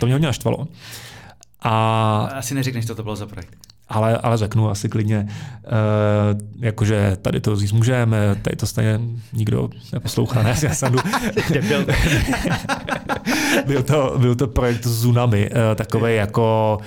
[0.00, 0.66] to mě hodně naštvalo.
[1.62, 2.28] A...
[2.34, 3.56] Asi neřekneš, co to bylo za projekt.
[3.88, 9.00] Ale, ale řeknu asi klidně, uh, jakože tady to říct můžeme, tady to stejně
[9.32, 11.02] nikdo neposlouchá, ne, já jsem byl,
[13.82, 16.86] to, byl to projekt Zunami, uh, takový jako Uh,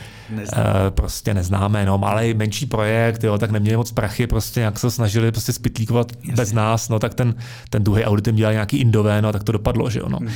[0.90, 5.32] prostě neznáme, no, malý, menší projekt, jo, tak neměli moc prachy, prostě jak se snažili
[5.32, 6.34] prostě spitlíkovat Jasně.
[6.34, 7.36] bez nás, no, tak ten,
[7.70, 10.18] ten druhý audit jim dělal nějaký indové, no, tak to dopadlo, že jo, no.
[10.18, 10.30] Hmm.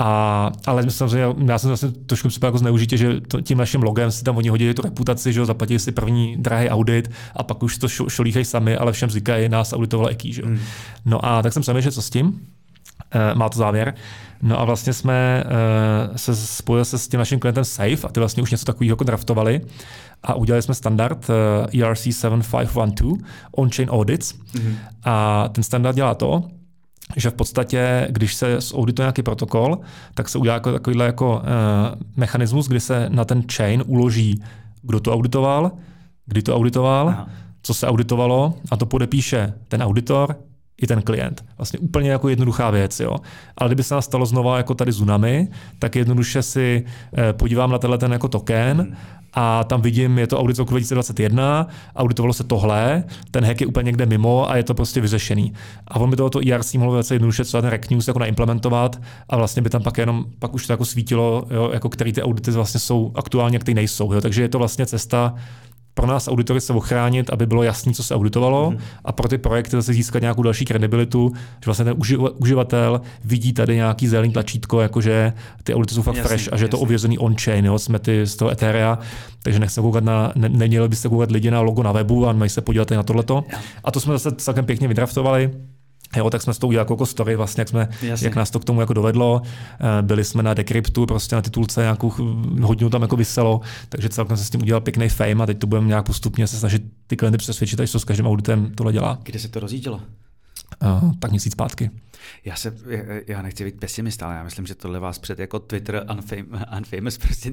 [0.00, 4.10] A, ale samozřejmě, já jsem vlastně trošku připadal jako zneužitě, že to, tím naším logem
[4.10, 7.62] si tam oni hodili tu reputaci, že jo, zaplatili si první drahý audit a pak
[7.62, 10.48] už to šolíchají sami, ale všem říkají, nás auditoval eký, že jo.
[10.48, 10.58] Hmm.
[11.04, 12.40] No a tak jsem přemýšlel, co s tím,
[13.34, 13.94] má to závěr.
[14.42, 15.44] No a vlastně jsme
[16.10, 18.92] uh, se spojili se s tím naším klientem Safe a ty vlastně už něco takového
[18.92, 19.60] jako draftovali
[20.22, 23.22] a udělali jsme standard uh, ERC 7512
[23.56, 24.74] on-chain audits mm-hmm.
[25.04, 26.44] a ten standard dělá to,
[27.16, 29.78] že v podstatě, když se audituje nějaký protokol,
[30.14, 31.42] tak se udělá jako takovýhle jako uh,
[32.16, 34.42] mechanismus, kdy se na ten chain uloží,
[34.82, 35.70] kdo to auditoval,
[36.26, 37.28] kdy to auditoval, Aha.
[37.62, 40.36] co se auditovalo a to podepíše ten auditor,
[40.82, 41.44] i ten klient.
[41.58, 43.00] Vlastně úplně jako jednoduchá věc.
[43.00, 43.16] Jo.
[43.56, 46.84] Ale kdyby se nás stalo znova jako tady Zunami, tak jednoduše si
[47.18, 48.96] eh, podívám na tenhle ten jako token
[49.32, 53.66] a tam vidím, je to audit z roku 2021, auditovalo se tohle, ten hack je
[53.66, 55.52] úplně někde mimo a je to prostě vyřešený.
[55.88, 59.36] A on by tohoto ERC mohl velice jednoduše třeba ten Rec News jako naimplementovat a
[59.36, 62.50] vlastně by tam pak jenom, pak už to jako svítilo, jo, jako který ty audity
[62.50, 64.12] vlastně jsou aktuálně, které nejsou.
[64.12, 64.20] Jo.
[64.20, 65.34] Takže je to vlastně cesta
[65.98, 68.78] pro nás auditory se ochránit, aby bylo jasné, co se auditovalo, mm.
[69.04, 71.94] a pro ty projekty zase získat nějakou další kredibilitu, že vlastně ten
[72.38, 75.32] uživatel vidí tady nějaký zelený tlačítko, jakože
[75.62, 78.26] ty audity jsou fakt jasný, fresh a že je to ověřený on-chain, jo, jsme ty
[78.26, 78.98] z toho Etherea,
[79.42, 82.50] takže nechce koukat na, ne, neměli byste koukat lidi na logo na webu a mají
[82.50, 83.44] se podívat na tohleto.
[83.84, 85.50] A to jsme zase celkem pěkně vydraftovali.
[86.16, 87.88] Jo, tak jsme s tou udělali jako story, vlastně, jak, jsme,
[88.20, 89.42] jak nás to k tomu jako dovedlo.
[89.44, 92.12] Eh, byli jsme na Decryptu, prostě na titulce nějakou
[92.62, 95.66] hodinu tam jako vyselo, takže celkem se s tím udělal pěkný fame a teď to
[95.66, 99.18] budeme nějak postupně se snažit ty klienty přesvědčit, že to s každým auditem tohle dělá.
[99.22, 100.00] Kde se to rozjíždělo?
[100.82, 101.90] Uh, tak měsíc zpátky.
[102.44, 102.74] Já, se,
[103.26, 107.18] já nechci být pesimista, ale já myslím, že tohle vás před jako Twitter unfam, unfamous
[107.18, 107.52] prostě.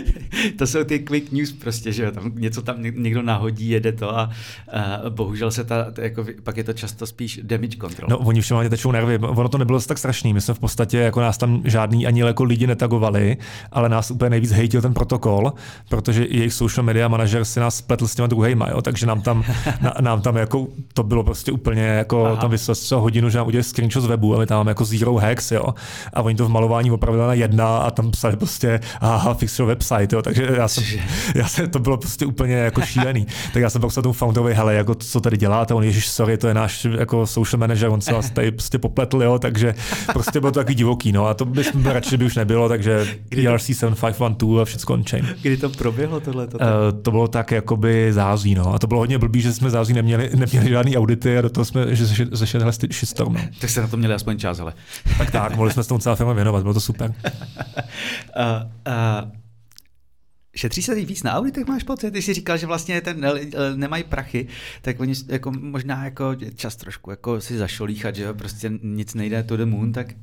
[0.58, 4.30] to jsou ty quick news prostě, že tam něco tam někdo nahodí, jede to a,
[5.02, 8.08] a bohužel se ta, jako, pak je to často spíš damage control.
[8.10, 9.18] No oni všem tečou nervy.
[9.18, 10.34] Ono to nebylo tak strašný.
[10.34, 13.36] My jsme v podstatě, jako nás tam žádný ani jako lidi netagovali,
[13.72, 15.52] ale nás úplně nejvíc hejtil ten protokol,
[15.88, 19.44] protože jejich social media manažer si nás spletl s těma druhýma, jo, takže nám tam,
[19.80, 22.36] na, nám tam jako, to bylo prostě úplně jako, Aha.
[22.36, 25.14] tam vyslal hodinu, že nám udělali screenshot z webu a my tam máme jako zero
[25.14, 25.74] hacks, jo.
[26.12, 29.68] A oni to v malování opravdu na jedna a tam psali prostě, aha, fix your
[29.68, 30.22] website, jo.
[30.22, 30.84] Takže já jsem,
[31.34, 33.26] já jsem, to bylo prostě úplně jako šílený.
[33.52, 36.48] tak já jsem pak tomu founderovi, hele, jako co tady děláte, on ježiš, sorry, to
[36.48, 39.74] je náš jako social manager, on se vás tady prostě popletl, jo, takže
[40.12, 43.06] prostě bylo to takový divoký, no a to by radši by už nebylo, takže
[43.46, 45.28] ERC 7512 a všechno on chain.
[45.42, 46.46] Kdy to proběhlo tohle?
[46.46, 46.50] Uh,
[47.02, 48.74] to bylo tak jakoby zází, no.
[48.74, 51.64] A to bylo hodně blbý, že jsme zází neměli, neměli žádný audity a do toho
[51.64, 53.34] jsme, že zešel shitstorm.
[53.34, 53.40] No.
[53.60, 54.72] Tak se to měli aspoň čas, ale.
[55.18, 57.14] tak tak, mohli jsme s tomu celá firma věnovat, bylo to super.
[57.24, 58.44] uh,
[58.86, 59.30] uh,
[60.56, 62.10] Šetří se víc na auditech, máš pocit?
[62.10, 63.26] Ty jsi říkal, že vlastně ten
[63.76, 64.46] nemají prachy,
[64.82, 69.42] tak oni jako možná jako čas trošku jako si zašolíchat, že jo, prostě nic nejde
[69.42, 70.14] to the moon, tak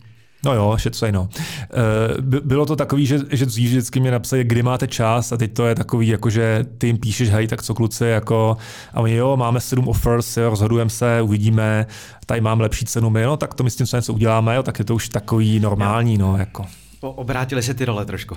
[0.46, 1.30] No jo, šetřej no.
[1.40, 5.54] Eh, bylo to takový, že, že dřív vždycky mě napsali, kdy máte čas a teď
[5.54, 8.58] to je takový, jako že ty jim píšeš, hej, tak co kluci, jako,
[8.94, 11.86] a oni jo, máme sedm offers, jo, rozhodujeme se, uvidíme,
[12.26, 14.64] tady mám lepší cenu my, no tak to my s tím co něco uděláme, jo,
[14.64, 16.66] tak je to už takový normální, no, jako.
[17.02, 18.36] Obrátili se ty role trošku.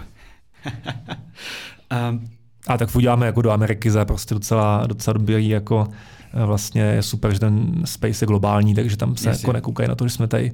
[2.10, 2.30] um,
[2.66, 5.88] a tak uděláme jako do Ameriky za prostě docela, docela dobrý jako
[6.34, 9.42] eh, vlastně je super, že ten space je globální, takže tam se Jasně.
[9.42, 10.52] jako nekoukají na to, že jsme tady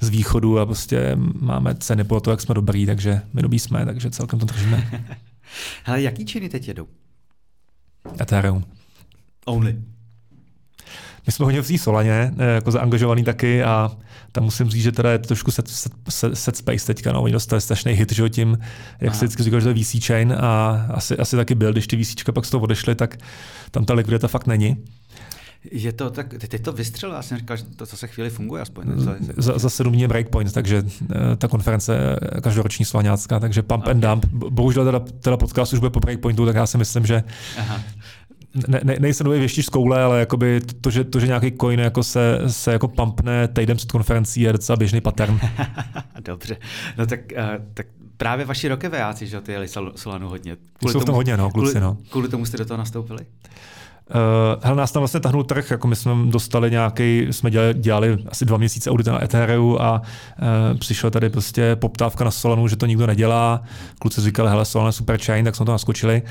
[0.00, 3.84] z východu a prostě máme ceny po to, jak jsme dobrý, takže my dobrý jsme,
[3.84, 4.90] takže celkem to držíme.
[5.86, 6.86] Ale jaký činy teď jedou?
[8.20, 8.64] Ethereum.
[9.44, 9.82] Only.
[11.28, 13.90] My jsme hodně v té Solaně, eh, jako zaangažovaný taky a
[14.32, 17.22] tam musím říct, že teda je to trošku set, set, set, set space teďka, no,
[17.22, 18.58] oni dostali strašný hit, že tím,
[19.00, 21.86] jak se vždycky říkal, že to je VC chain a asi, asi taky byl, když
[21.86, 23.16] ty VC pak z toho odešly, tak
[23.70, 24.76] tam ta likvidita fakt není.
[25.72, 28.86] Je to tak, teď to vystřelil, já jsem říkal, že to zase chvíli funguje aspoň.
[29.36, 33.94] Za, za sedm dní breakpoint, takže eh, ta konference každoroční slaňácká, takže pump okay.
[33.94, 34.26] and dump.
[34.50, 37.24] Bohužel teda, teda podcast už bude po breakpointu, tak já si myslím, že
[37.58, 37.80] Aha
[38.68, 41.80] ne, ne, nejsem nový věštič z koule, ale jakoby to, že, to, že nějaký coin
[41.80, 45.40] jako se, se jako pumpne týden před konferencí je docela běžný pattern.
[46.20, 46.56] Dobře,
[46.98, 50.56] no tak, uh, tak právě vaši rokevejáci, že ty jeli Solanu hodně.
[50.78, 51.96] Kvůli jsou v tom hodně, no, kluci, kvůli, no.
[52.10, 53.26] Kvůli tomu jste do toho nastoupili?
[54.14, 58.18] Uh, hele, nás tam vlastně tahnul trh, jako my jsme dostali nějaký, jsme dělali, dělali
[58.28, 62.76] asi dva měsíce audita na Ethereum a uh, přišla tady prostě poptávka na Solanu, že
[62.76, 63.62] to nikdo nedělá.
[63.98, 66.22] Kluci říkali, hele, Solan je super chain, tak jsme to naskočili.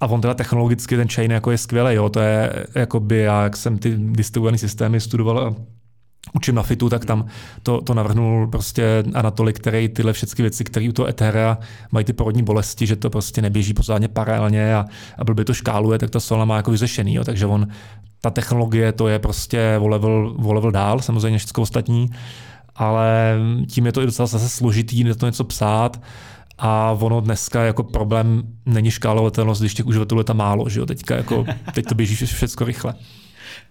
[0.00, 3.56] A on teda technologicky ten chain jako je skvělý, jo, to je jakoby já, jak
[3.56, 5.54] jsem ty distribuované systémy studoval
[6.32, 7.26] učím na FITu, tak tam
[7.62, 11.58] to, to navrhnul prostě Anatoly, který tyhle všechny věci, které u toho Etherea
[11.90, 14.84] mají ty porodní bolesti, že to prostě neběží pořádně paralelně a,
[15.18, 17.14] a blbě to škáluje, tak ta Solana má jako vyřešený.
[17.14, 17.24] Jo.
[17.24, 17.68] Takže on,
[18.20, 22.10] ta technologie, to je prostě o level, o level dál, samozřejmě všechno ostatní,
[22.76, 23.36] ale
[23.68, 26.00] tím je to i docela zase složitý, na to něco psát,
[26.58, 30.86] a ono dneska jako problém není škálovatelnost, když těch uživatelů je tam málo, že jo?
[30.86, 32.94] Teďka jako, teď to běží všechno rychle.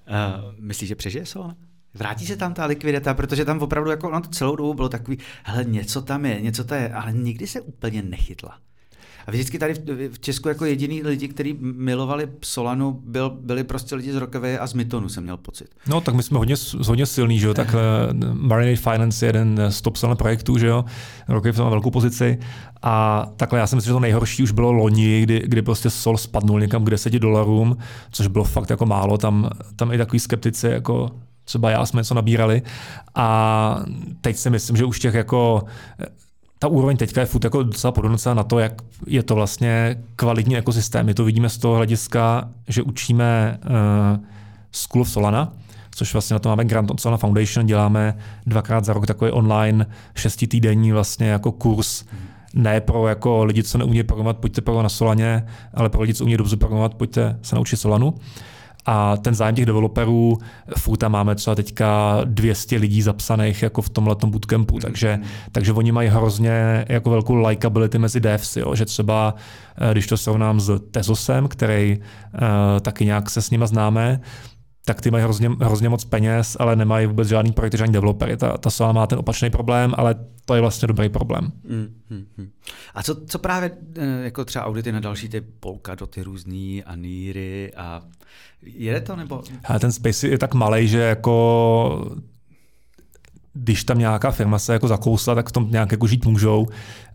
[0.07, 1.55] Uh, myslíš, že přežije Solana?
[1.93, 5.17] Vrátí se tam ta likvidita, protože tam opravdu jako na to celou dobu bylo takový,
[5.43, 8.57] hele, něco tam je, něco to je, ale nikdy se úplně nechytla.
[9.27, 9.73] A vždycky tady
[10.11, 14.67] v Česku jako jediný lidi, kteří milovali Solanu, byl, byli prostě lidi z Rokové a
[14.67, 15.67] z Mytonu, jsem měl pocit.
[15.87, 16.55] No, tak my jsme hodně,
[16.87, 20.67] hodně silní, že jo, tak uh, Marinade Finance je jeden z top Solana projektů, že
[20.67, 20.85] jo,
[21.27, 22.39] Rokové má velkou pozici
[22.81, 26.17] a takhle já si myslím, že to nejhorší už bylo loni, kdy, kdy prostě Sol
[26.17, 27.77] spadnul někam k 10 dolarům,
[28.11, 31.09] což bylo fakt jako málo, tam, tam i takový skeptici jako
[31.51, 32.61] třeba já jsme něco nabírali
[33.15, 33.79] a
[34.21, 35.63] teď si myslím, že už těch jako
[36.59, 38.73] ta úroveň teďka je furt jako docela podobná na to, jak
[39.07, 41.05] je to vlastně kvalitní ekosystém.
[41.05, 44.25] My to vidíme z toho hlediska, že učíme uh,
[44.71, 45.53] School of Solana,
[45.91, 49.85] což vlastně na to máme Grant Solana Foundation, děláme dvakrát za rok takový online
[50.15, 52.03] šestitýdenní vlastně jako kurz,
[52.53, 56.23] ne pro jako lidi, co neumí programovat, pojďte programovat na Solaně, ale pro lidi, co
[56.23, 58.13] umí dobře programovat, pojďte se naučit Solanu.
[58.85, 60.37] A ten zájem těch developerů,
[60.77, 65.19] furt tam máme třeba teďka 200 lidí zapsaných jako v tomhle bootcampu, takže,
[65.51, 69.35] takže oni mají hrozně jako velkou likability mezi devs, jo, že třeba
[69.77, 72.39] eh, když to srovnám s Tezosem, který uh,
[72.81, 74.21] taky nějak se s nima známe,
[74.85, 78.37] tak ty mají hrozně, hrozně moc peněz, ale nemají vůbec žádný projekt, žádný developery.
[78.37, 80.15] Ta, ta Sola má ten opačný problém, ale
[80.45, 81.51] to je vlastně dobrý problém.
[81.69, 82.49] Mm, mm, mm.
[82.95, 85.43] A co, co právě eh, jako třeba audity na další ty
[86.09, 88.01] ty různý a Níry a
[88.61, 89.43] jede to nebo?
[89.63, 92.13] A ten space je tak malý, že jako
[93.53, 96.67] když tam nějaká firma se jako zakousla, tak v tom nějak jako žít můžou,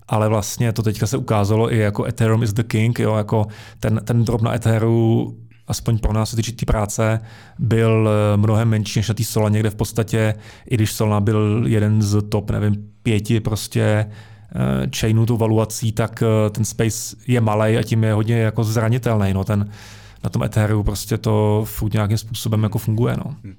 [0.09, 3.47] ale vlastně to teďka se ukázalo i jako Ethereum is the king, jo, jako
[3.81, 7.21] ten, ten drop na Ethereum aspoň pro nás, co týče té práce,
[7.59, 10.35] byl eh, mnohem menší než na té Solaně, kde v podstatě,
[10.71, 16.23] i když Solana byl jeden z top, nevím, pěti prostě eh, chainů tu valuací, tak
[16.23, 19.35] eh, ten space je malý a tím je hodně jako zranitelný.
[19.35, 19.45] No.
[19.45, 19.71] Ten,
[20.25, 23.17] na tom Ethereum prostě to nějakým způsobem jako funguje.
[23.17, 23.35] No.
[23.45, 23.55] Hmm.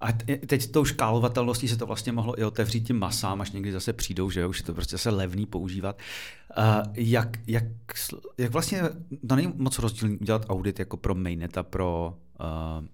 [0.00, 0.12] A
[0.46, 4.30] teď tou škálovatelností se to vlastně mohlo i otevřít tím masám, až někdy zase přijdou,
[4.30, 5.98] že jo, už je to prostě zase levný používat.
[6.58, 7.64] Uh, jak, jak,
[8.38, 8.82] jak vlastně,
[9.28, 12.86] to není moc rozdílný udělat audit jako pro mainnet a pro uh,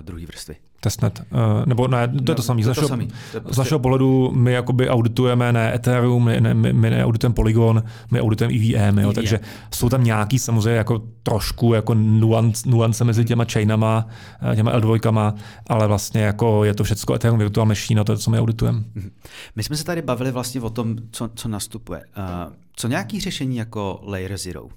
[0.00, 0.56] druhé vrstvy.
[0.80, 1.22] Testnet.
[1.32, 2.62] Uh, nebo ne, to je to no, samé.
[2.62, 3.54] Z, našeho, to prostě...
[3.54, 8.20] z našeho pohledu my jakoby auditujeme ne Ethereum, my, ne, my, my neauditujeme Polygon, my
[8.20, 9.40] auditujeme EVM, jo, takže
[9.74, 14.06] jsou tam nějaký samozřejmě jako trošku jako nuance, nuance mezi těma chainama,
[14.52, 15.34] eh, těma L2,
[15.66, 18.78] ale vlastně jako je to všechno Ethereum virtual machine to je to, co my auditujeme.
[18.94, 19.10] Mhm.
[19.56, 22.00] My jsme se tady bavili vlastně o tom, co, co nastupuje.
[22.18, 24.68] Uh, co nějaký řešení jako Layer Zero?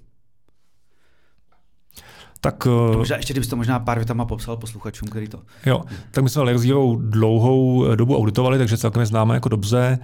[2.43, 5.39] Tak, to možná, ještě kdybyste to možná pár větama popsal posluchačům, který to...
[5.65, 9.99] Jo, tak my jsme Zero dlouhou eh, dobu auditovali, takže celkem známe jako dobře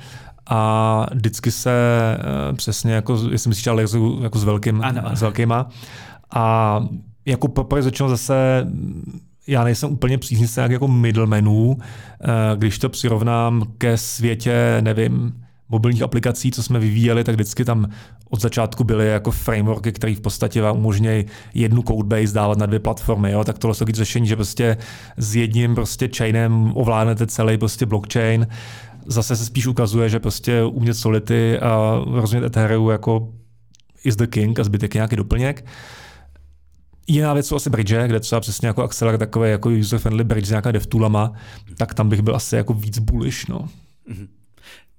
[0.50, 1.72] a vždycky se
[2.50, 5.16] uh, přesně, jako, jestli myslíš Zero jako s, velkým, ano, ano.
[5.16, 5.70] s velkýma,
[6.36, 6.80] a
[7.26, 8.68] jako poprvé začal zase
[9.48, 15.34] já nejsem úplně příznivce jako middlemanů, eh, když to přirovnám ke světě, nevím,
[15.70, 17.90] mobilních aplikací, co jsme vyvíjeli, tak vždycky tam
[18.30, 22.80] od začátku byly jako frameworky, které v podstatě vám umožňují jednu codebase dávat na dvě
[22.80, 23.32] platformy.
[23.32, 23.44] Jo?
[23.44, 24.78] Tak tohle jsou řešení, že prostě
[25.18, 28.48] s jedním prostě chainem ovládnete celý prostě blockchain.
[29.06, 33.34] Zase se spíš ukazuje, že prostě umět Solity a rozumět Ethereum jako
[34.04, 35.66] is the king a zbytek je nějaký doplněk.
[37.08, 40.50] Jiná věc jsou asi bridge, kde třeba přesně jako Acceler takový jako user-friendly bridge s
[40.50, 41.34] nějaká devtoolama,
[41.78, 43.48] tak tam bych byl asi jako víc bullish.
[43.48, 43.60] No.
[43.60, 44.28] Mm-hmm.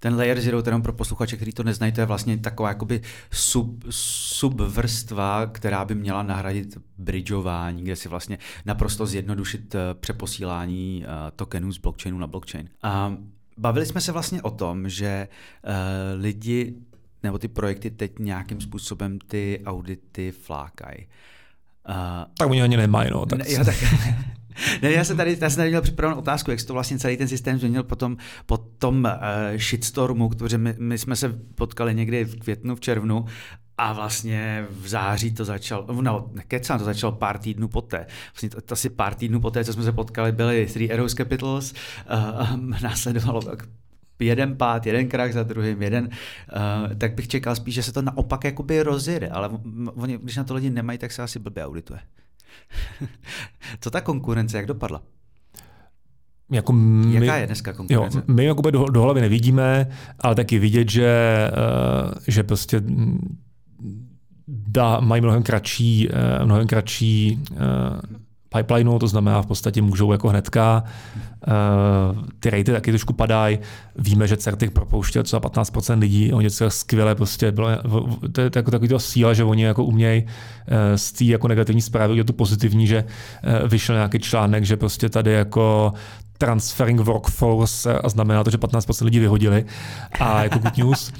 [0.01, 3.85] Ten layer zero, jenom pro posluchače, který to neznají, to je vlastně taková jakoby sub,
[3.91, 11.73] subvrstva, která by měla nahradit bridgeování, kde si vlastně naprosto zjednodušit eh, přeposílání eh, tokenů
[11.73, 12.69] z blockchainu na blockchain.
[12.83, 13.17] A
[13.61, 15.29] bavili jsme se vlastně o tom, že
[15.65, 15.71] uh,
[16.23, 16.75] lidi
[17.23, 21.07] nebo ty projekty teď nějakým způsobem ty audity flákají.
[21.89, 21.95] Uh,
[22.39, 23.27] tak oni ani nemají, no.
[23.27, 23.39] Tak...
[23.39, 23.75] Ne, jo, tak,
[24.83, 27.17] ne, já jsem tady, já jsem tady měl připravenou otázku, jak se to vlastně celý
[27.17, 32.25] ten systém změnil potom po tom uh, shitstormu, protože my, my, jsme se potkali někdy
[32.25, 33.25] v květnu, v červnu
[33.79, 38.07] a vlastně v září to začal, no kecám, to začalo pár týdnů poté.
[38.33, 41.73] Vlastně to, to asi pár týdnů poté, co jsme se potkali, byly Three Arrows Capitals,
[41.73, 43.69] uh, následovalo tak
[44.19, 48.03] jeden pád, jeden krach za druhým, jeden, uh, tak bych čekal spíš, že se to
[48.03, 49.51] naopak jakoby rozjede, ale
[49.95, 52.01] oni, když na to lidi nemají, tak se asi blbě audituje.
[53.81, 55.03] Co ta konkurence, jak dopadla?
[56.51, 58.19] Jako my, Jaká je dneska konkurence?
[58.19, 59.87] Jo, my jako do, do hlavy nevidíme,
[60.19, 61.51] ale taky vidět, že,
[62.07, 62.83] uh, že prostě
[64.49, 67.59] dá, mají mnohem kratší, uh, mnohem kratší uh,
[68.55, 70.85] pipelineu, to znamená v podstatě můžou jako hnedka.
[71.49, 73.59] Uh, ty rejty taky trošku padají.
[73.97, 77.69] Víme, že Certic propouštěl třeba 15% lidí, oni to skvěle prostě bylo,
[78.33, 80.29] to je jako takový to síla, že oni jako umějí uh,
[80.97, 85.09] z té jako negativní zprávy je to pozitivní, že uh, vyšel nějaký článek, že prostě
[85.09, 85.93] tady jako
[86.39, 89.65] transferring workforce a znamená to, že 15% lidí vyhodili
[90.21, 91.13] a jako good news.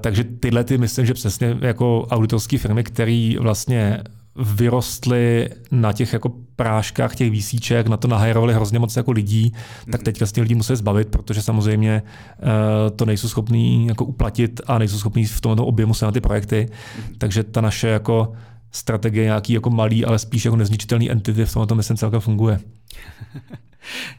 [0.00, 4.02] Takže tyhle ty myslím, že přesně jako auditorské firmy, které vlastně
[4.40, 9.52] vyrostly na těch jako práškách těch výsíček, na to nahajrovali hrozně moc jako lidí,
[9.84, 10.04] tak mhm.
[10.04, 12.48] teďka z těch lidí musí zbavit, protože samozřejmě uh,
[12.96, 16.68] to nejsou schopní jako uplatit a nejsou schopní v tomto objemu se na ty projekty.
[16.98, 17.14] Mhm.
[17.18, 18.32] Takže ta naše jako
[18.72, 22.60] strategie nějaký jako malý, ale spíš jako nezničitelný entity v tomto myslím celkem funguje.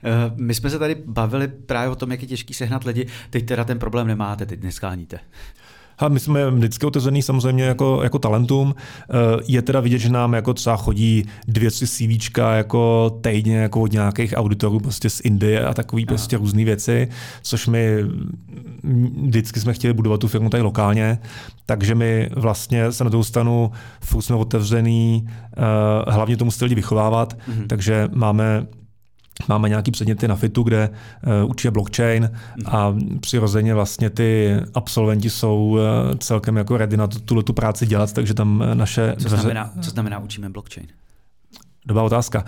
[0.04, 3.08] Eh, my jsme se tady bavili právě o tom, jak je těžký sehnat lidi.
[3.30, 5.20] Teď teda ten problém nemáte, teď neskáníte.
[6.02, 8.76] A my jsme vždycky otevřený samozřejmě jako, jako talentum.
[8.76, 13.82] Eh, je teda vidět, že nám jako třeba chodí dvě, tři CV jako týdně jako
[13.82, 17.08] od nějakých auditorů prostě z Indie a takový prostě různé věci,
[17.42, 18.06] což my
[19.22, 21.20] vždycky jsme chtěli budovat tu firmu tady lokálně,
[21.66, 27.34] takže my vlastně se na druhou stranu furt jsme otevřený, uh, hlavně tomu lidi vychovávat,
[27.34, 27.68] mm-hmm.
[27.68, 28.67] takže máme
[29.48, 32.31] Máme nějaký předměty na FITu, kde uh, učí blockchain
[32.65, 35.79] a přirozeně vlastně ty absolventi jsou uh,
[36.17, 39.15] celkem jako ready na tuhle tu práci dělat, takže tam naše...
[39.17, 40.87] Co znamená, co znamená učíme blockchain?
[41.85, 42.46] Dobrá otázka.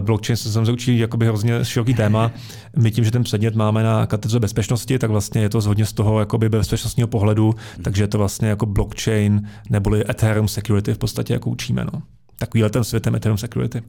[0.00, 2.30] Blockchain se samozřejmě učí jakoby hrozně široký téma.
[2.76, 5.92] My tím, že ten předmět máme na katedře bezpečnosti, tak vlastně je to hodně z
[5.92, 11.32] toho jakoby bezpečnostního pohledu, takže je to vlastně jako blockchain neboli Ethereum security v podstatě
[11.32, 11.84] jako učíme.
[11.92, 12.02] No.
[12.38, 13.82] Takovým ten světem Ethereum Security.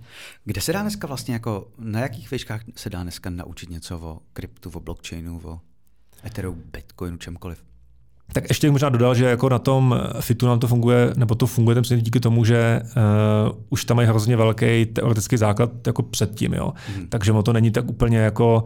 [0.46, 4.20] Kde se dá dneska vlastně jako, na jakých výškách se dá dneska naučit něco o
[4.34, 5.60] kryptu, o blockchainu, o
[6.26, 7.64] Ethereum, Bitcoinu, čemkoliv?
[8.34, 11.76] Tak ještě možná dodal, že jako na tom FITu nám to funguje, nebo to funguje
[11.76, 12.82] ten díky tomu, že
[13.50, 16.74] uh, už tam mají hrozně velký teoretický základ jako předtím, jo.
[16.96, 17.08] Hmm.
[17.08, 18.64] Takže to není tak úplně jako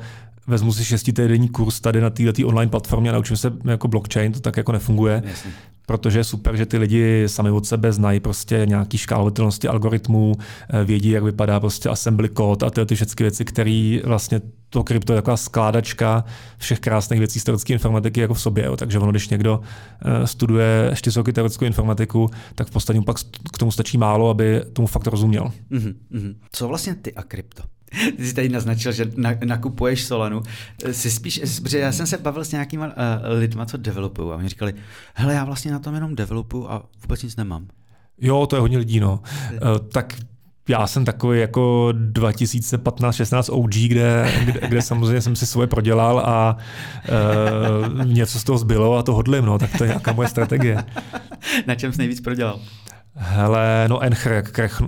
[0.47, 4.39] vezmu si šestitýdenní kurz tady na této online platformě a naučím se jako blockchain, to
[4.39, 5.23] tak jako nefunguje.
[5.25, 5.51] Jasně.
[5.85, 10.35] Protože je super, že ty lidi sami od sebe znají prostě nějaký škálovatelnosti algoritmů,
[10.69, 14.83] eh, vědí, jak vypadá prostě assembly code a ty, ty všechny věci, které vlastně to
[14.83, 16.23] krypto je taková skládačka
[16.57, 18.65] všech krásných věcí z teoretické informatiky jako v sobě.
[18.65, 18.77] Jo.
[18.77, 23.17] Takže ono, když někdo uh, studuje čtyřroky teoretickou informatiku, tak v podstatě pak
[23.53, 25.51] k tomu stačí málo, aby tomu fakt rozuměl.
[25.71, 26.35] Mm-hmm.
[26.51, 27.63] Co vlastně ty a krypto?
[28.17, 29.11] Ty jsi tady naznačil, že
[29.45, 30.41] nakupuješ Solanu.
[30.91, 32.93] Jsi spíš, protože já jsem se bavil s nějakýma uh,
[33.39, 34.73] lidma, co developují a oni říkali,
[35.13, 37.67] hele, já vlastně na tom jenom developuju a vůbec nic nemám.
[38.21, 39.21] Jo, to je hodně lidí, no.
[39.51, 39.59] Uh,
[39.91, 40.15] tak
[40.69, 46.57] já jsem takový jako 2015-16 OG, kde, kde, kde samozřejmě jsem si svoje prodělal a
[47.97, 50.83] uh, něco z toho zbylo a to hodlím, no, tak to je nějaká moje strategie.
[51.67, 52.59] Na čem jsi nejvíc prodělal?
[53.15, 54.43] Hele, no Encher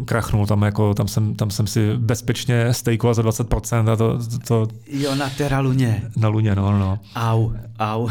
[0.05, 4.67] krachnul, tam, jako, tam, jsem, tam jsem si bezpečně stejkoval za 20% a to, to...
[4.87, 6.03] Jo, na Terra Luně.
[6.17, 6.99] Na Luně, no, no.
[7.15, 8.09] Au, au.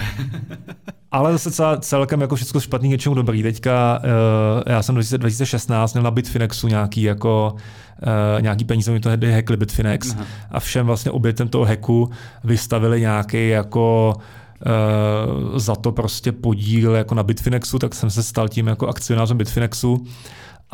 [1.12, 3.42] Ale zase celá, celkem jako všechno špatný, něčemu dobrý.
[3.42, 9.10] Teďka uh, já jsem 2016 měl na Bitfinexu nějaký jako uh, nějaký peníze, mi to
[9.34, 10.24] hackli Bitfinex Aha.
[10.50, 12.10] a všem vlastně obětem toho hacku
[12.44, 14.14] vystavili nějaký jako
[15.56, 20.06] za to prostě podíl jako na Bitfinexu, tak jsem se stal tím jako akcionářem Bitfinexu.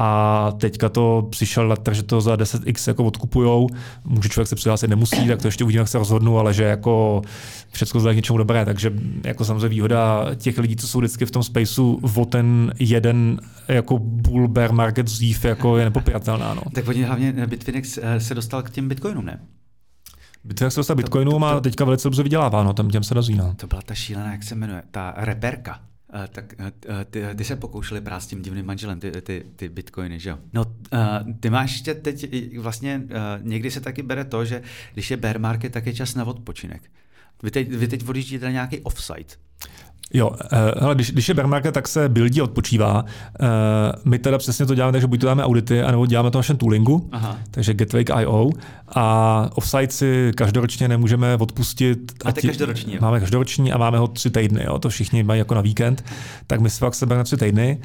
[0.00, 3.66] A teďka to přišel letter, že to za 10x jako odkupujou.
[4.04, 7.22] Může člověk se přihlásit, nemusí, tak to ještě uvidíme, jak se rozhodnu, ale že jako
[7.70, 8.64] všechno zde k něčemu dobré.
[8.64, 8.92] Takže
[9.24, 13.98] jako samozřejmě výhoda těch lidí, co jsou vždycky v tom spaceu o ten jeden jako
[13.98, 16.54] bull bear market dřív jako je nepopiratelná.
[16.54, 16.62] No.
[16.74, 19.40] Tak oni hlavně Bitfinex eh, se dostal k těm bitcoinům, ne?
[20.44, 23.34] Bitfinex se dostal bitcoinu a teďka velice dobře vydělává, no, tam těm se daří.
[23.34, 23.54] No.
[23.54, 25.80] To byla ta šílená, jak se jmenuje, ta reperka.
[26.14, 26.66] Uh, tak uh,
[27.10, 30.38] ty, ty se pokoušeli právě s tím divným manželem, ty, ty, ty bitcoiny, že jo?
[30.52, 33.02] No, uh, ty máš ještě teď, vlastně
[33.40, 34.62] někdy se taky bere to, že
[34.94, 36.82] když je bear market, tak je čas na odpočinek.
[37.42, 39.34] Vy teď, vy teď odjíždíte na nějaký offsite.
[40.14, 40.36] Jo, uh,
[40.80, 43.02] hele, když, když je bear market, tak se buildí odpočívá.
[43.02, 43.48] Uh,
[44.04, 46.56] my teda přesně to děláme, takže buď to dáme audity, anebo děláme to na našem
[46.56, 47.38] toolingu, Aha.
[47.50, 48.50] takže Gateway.io
[48.94, 52.12] a offsite si každoročně nemůžeme odpustit.
[52.24, 52.98] Máte každoroční, jo?
[53.02, 54.78] Máme každoroční a máme ho tři týdny, jo?
[54.78, 56.04] to všichni mají jako na víkend,
[56.46, 57.78] tak my si fakt sebe na tři týdny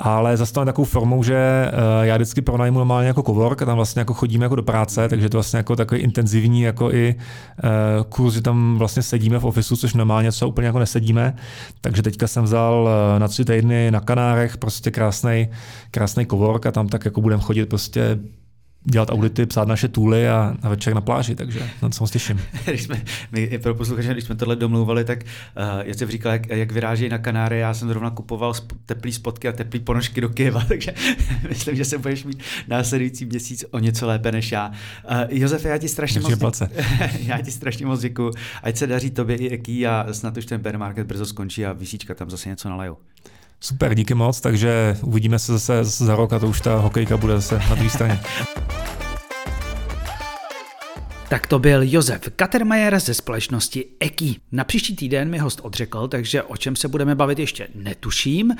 [0.00, 4.00] ale zase takovou formou, že uh, já vždycky pronajmu normálně jako cowork a tam vlastně
[4.00, 8.34] jako chodíme jako do práce, takže to vlastně jako takový intenzivní jako i uh, kurz,
[8.34, 11.34] že tam vlastně sedíme v ofisu, což normálně co úplně jako nesedíme.
[11.80, 15.48] Takže teďka jsem vzal uh, na tři týdny na Kanárech prostě krásný
[15.90, 18.18] krásný cowork a tam tak jako budeme chodit prostě
[18.84, 22.10] dělat audity, psát naše tooly a na večer na pláži, takže na to se moc
[22.10, 22.40] těším.
[22.64, 23.02] když jsme,
[23.32, 27.08] my pro posluchače, když jsme tohle domluvali, tak uh, já jsem říkal, jak, jak vyráží
[27.08, 30.94] na Kanáry, já jsem zrovna kupoval sp- teplý spotky a teplý ponožky do Kyjeva, takže
[31.48, 34.68] myslím, že se budeš mít následující měsíc o něco lépe než já.
[35.10, 36.62] Uh, Josef, já ti strašně moc,
[37.18, 40.60] já ti strašně moc děkuji, ať se daří tobě i Eký a snad už ten
[40.60, 42.96] bear market brzo skončí a vysíčka tam zase něco nalejou.
[43.62, 47.34] Super, díky moc, takže uvidíme se zase za rok a to už ta hokejka bude
[47.34, 48.20] zase na druhé straně.
[51.28, 54.36] Tak to byl Josef Katermajer ze společnosti EKI.
[54.52, 58.56] Na příští týden mi host odřekl, takže o čem se budeme bavit ještě netuším.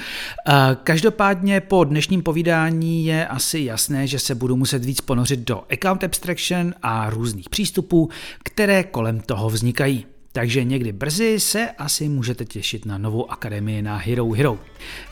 [0.84, 6.04] Každopádně po dnešním povídání je asi jasné, že se budu muset víc ponořit do account
[6.04, 8.08] abstraction a různých přístupů,
[8.44, 10.06] které kolem toho vznikají.
[10.32, 14.58] Takže někdy brzy se asi můžete těšit na novou akademii na Hero Hero.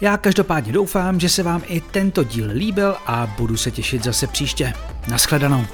[0.00, 4.26] Já každopádně doufám, že se vám i tento díl líbil a budu se těšit zase
[4.26, 4.72] příště.
[5.10, 5.64] Naschledanou.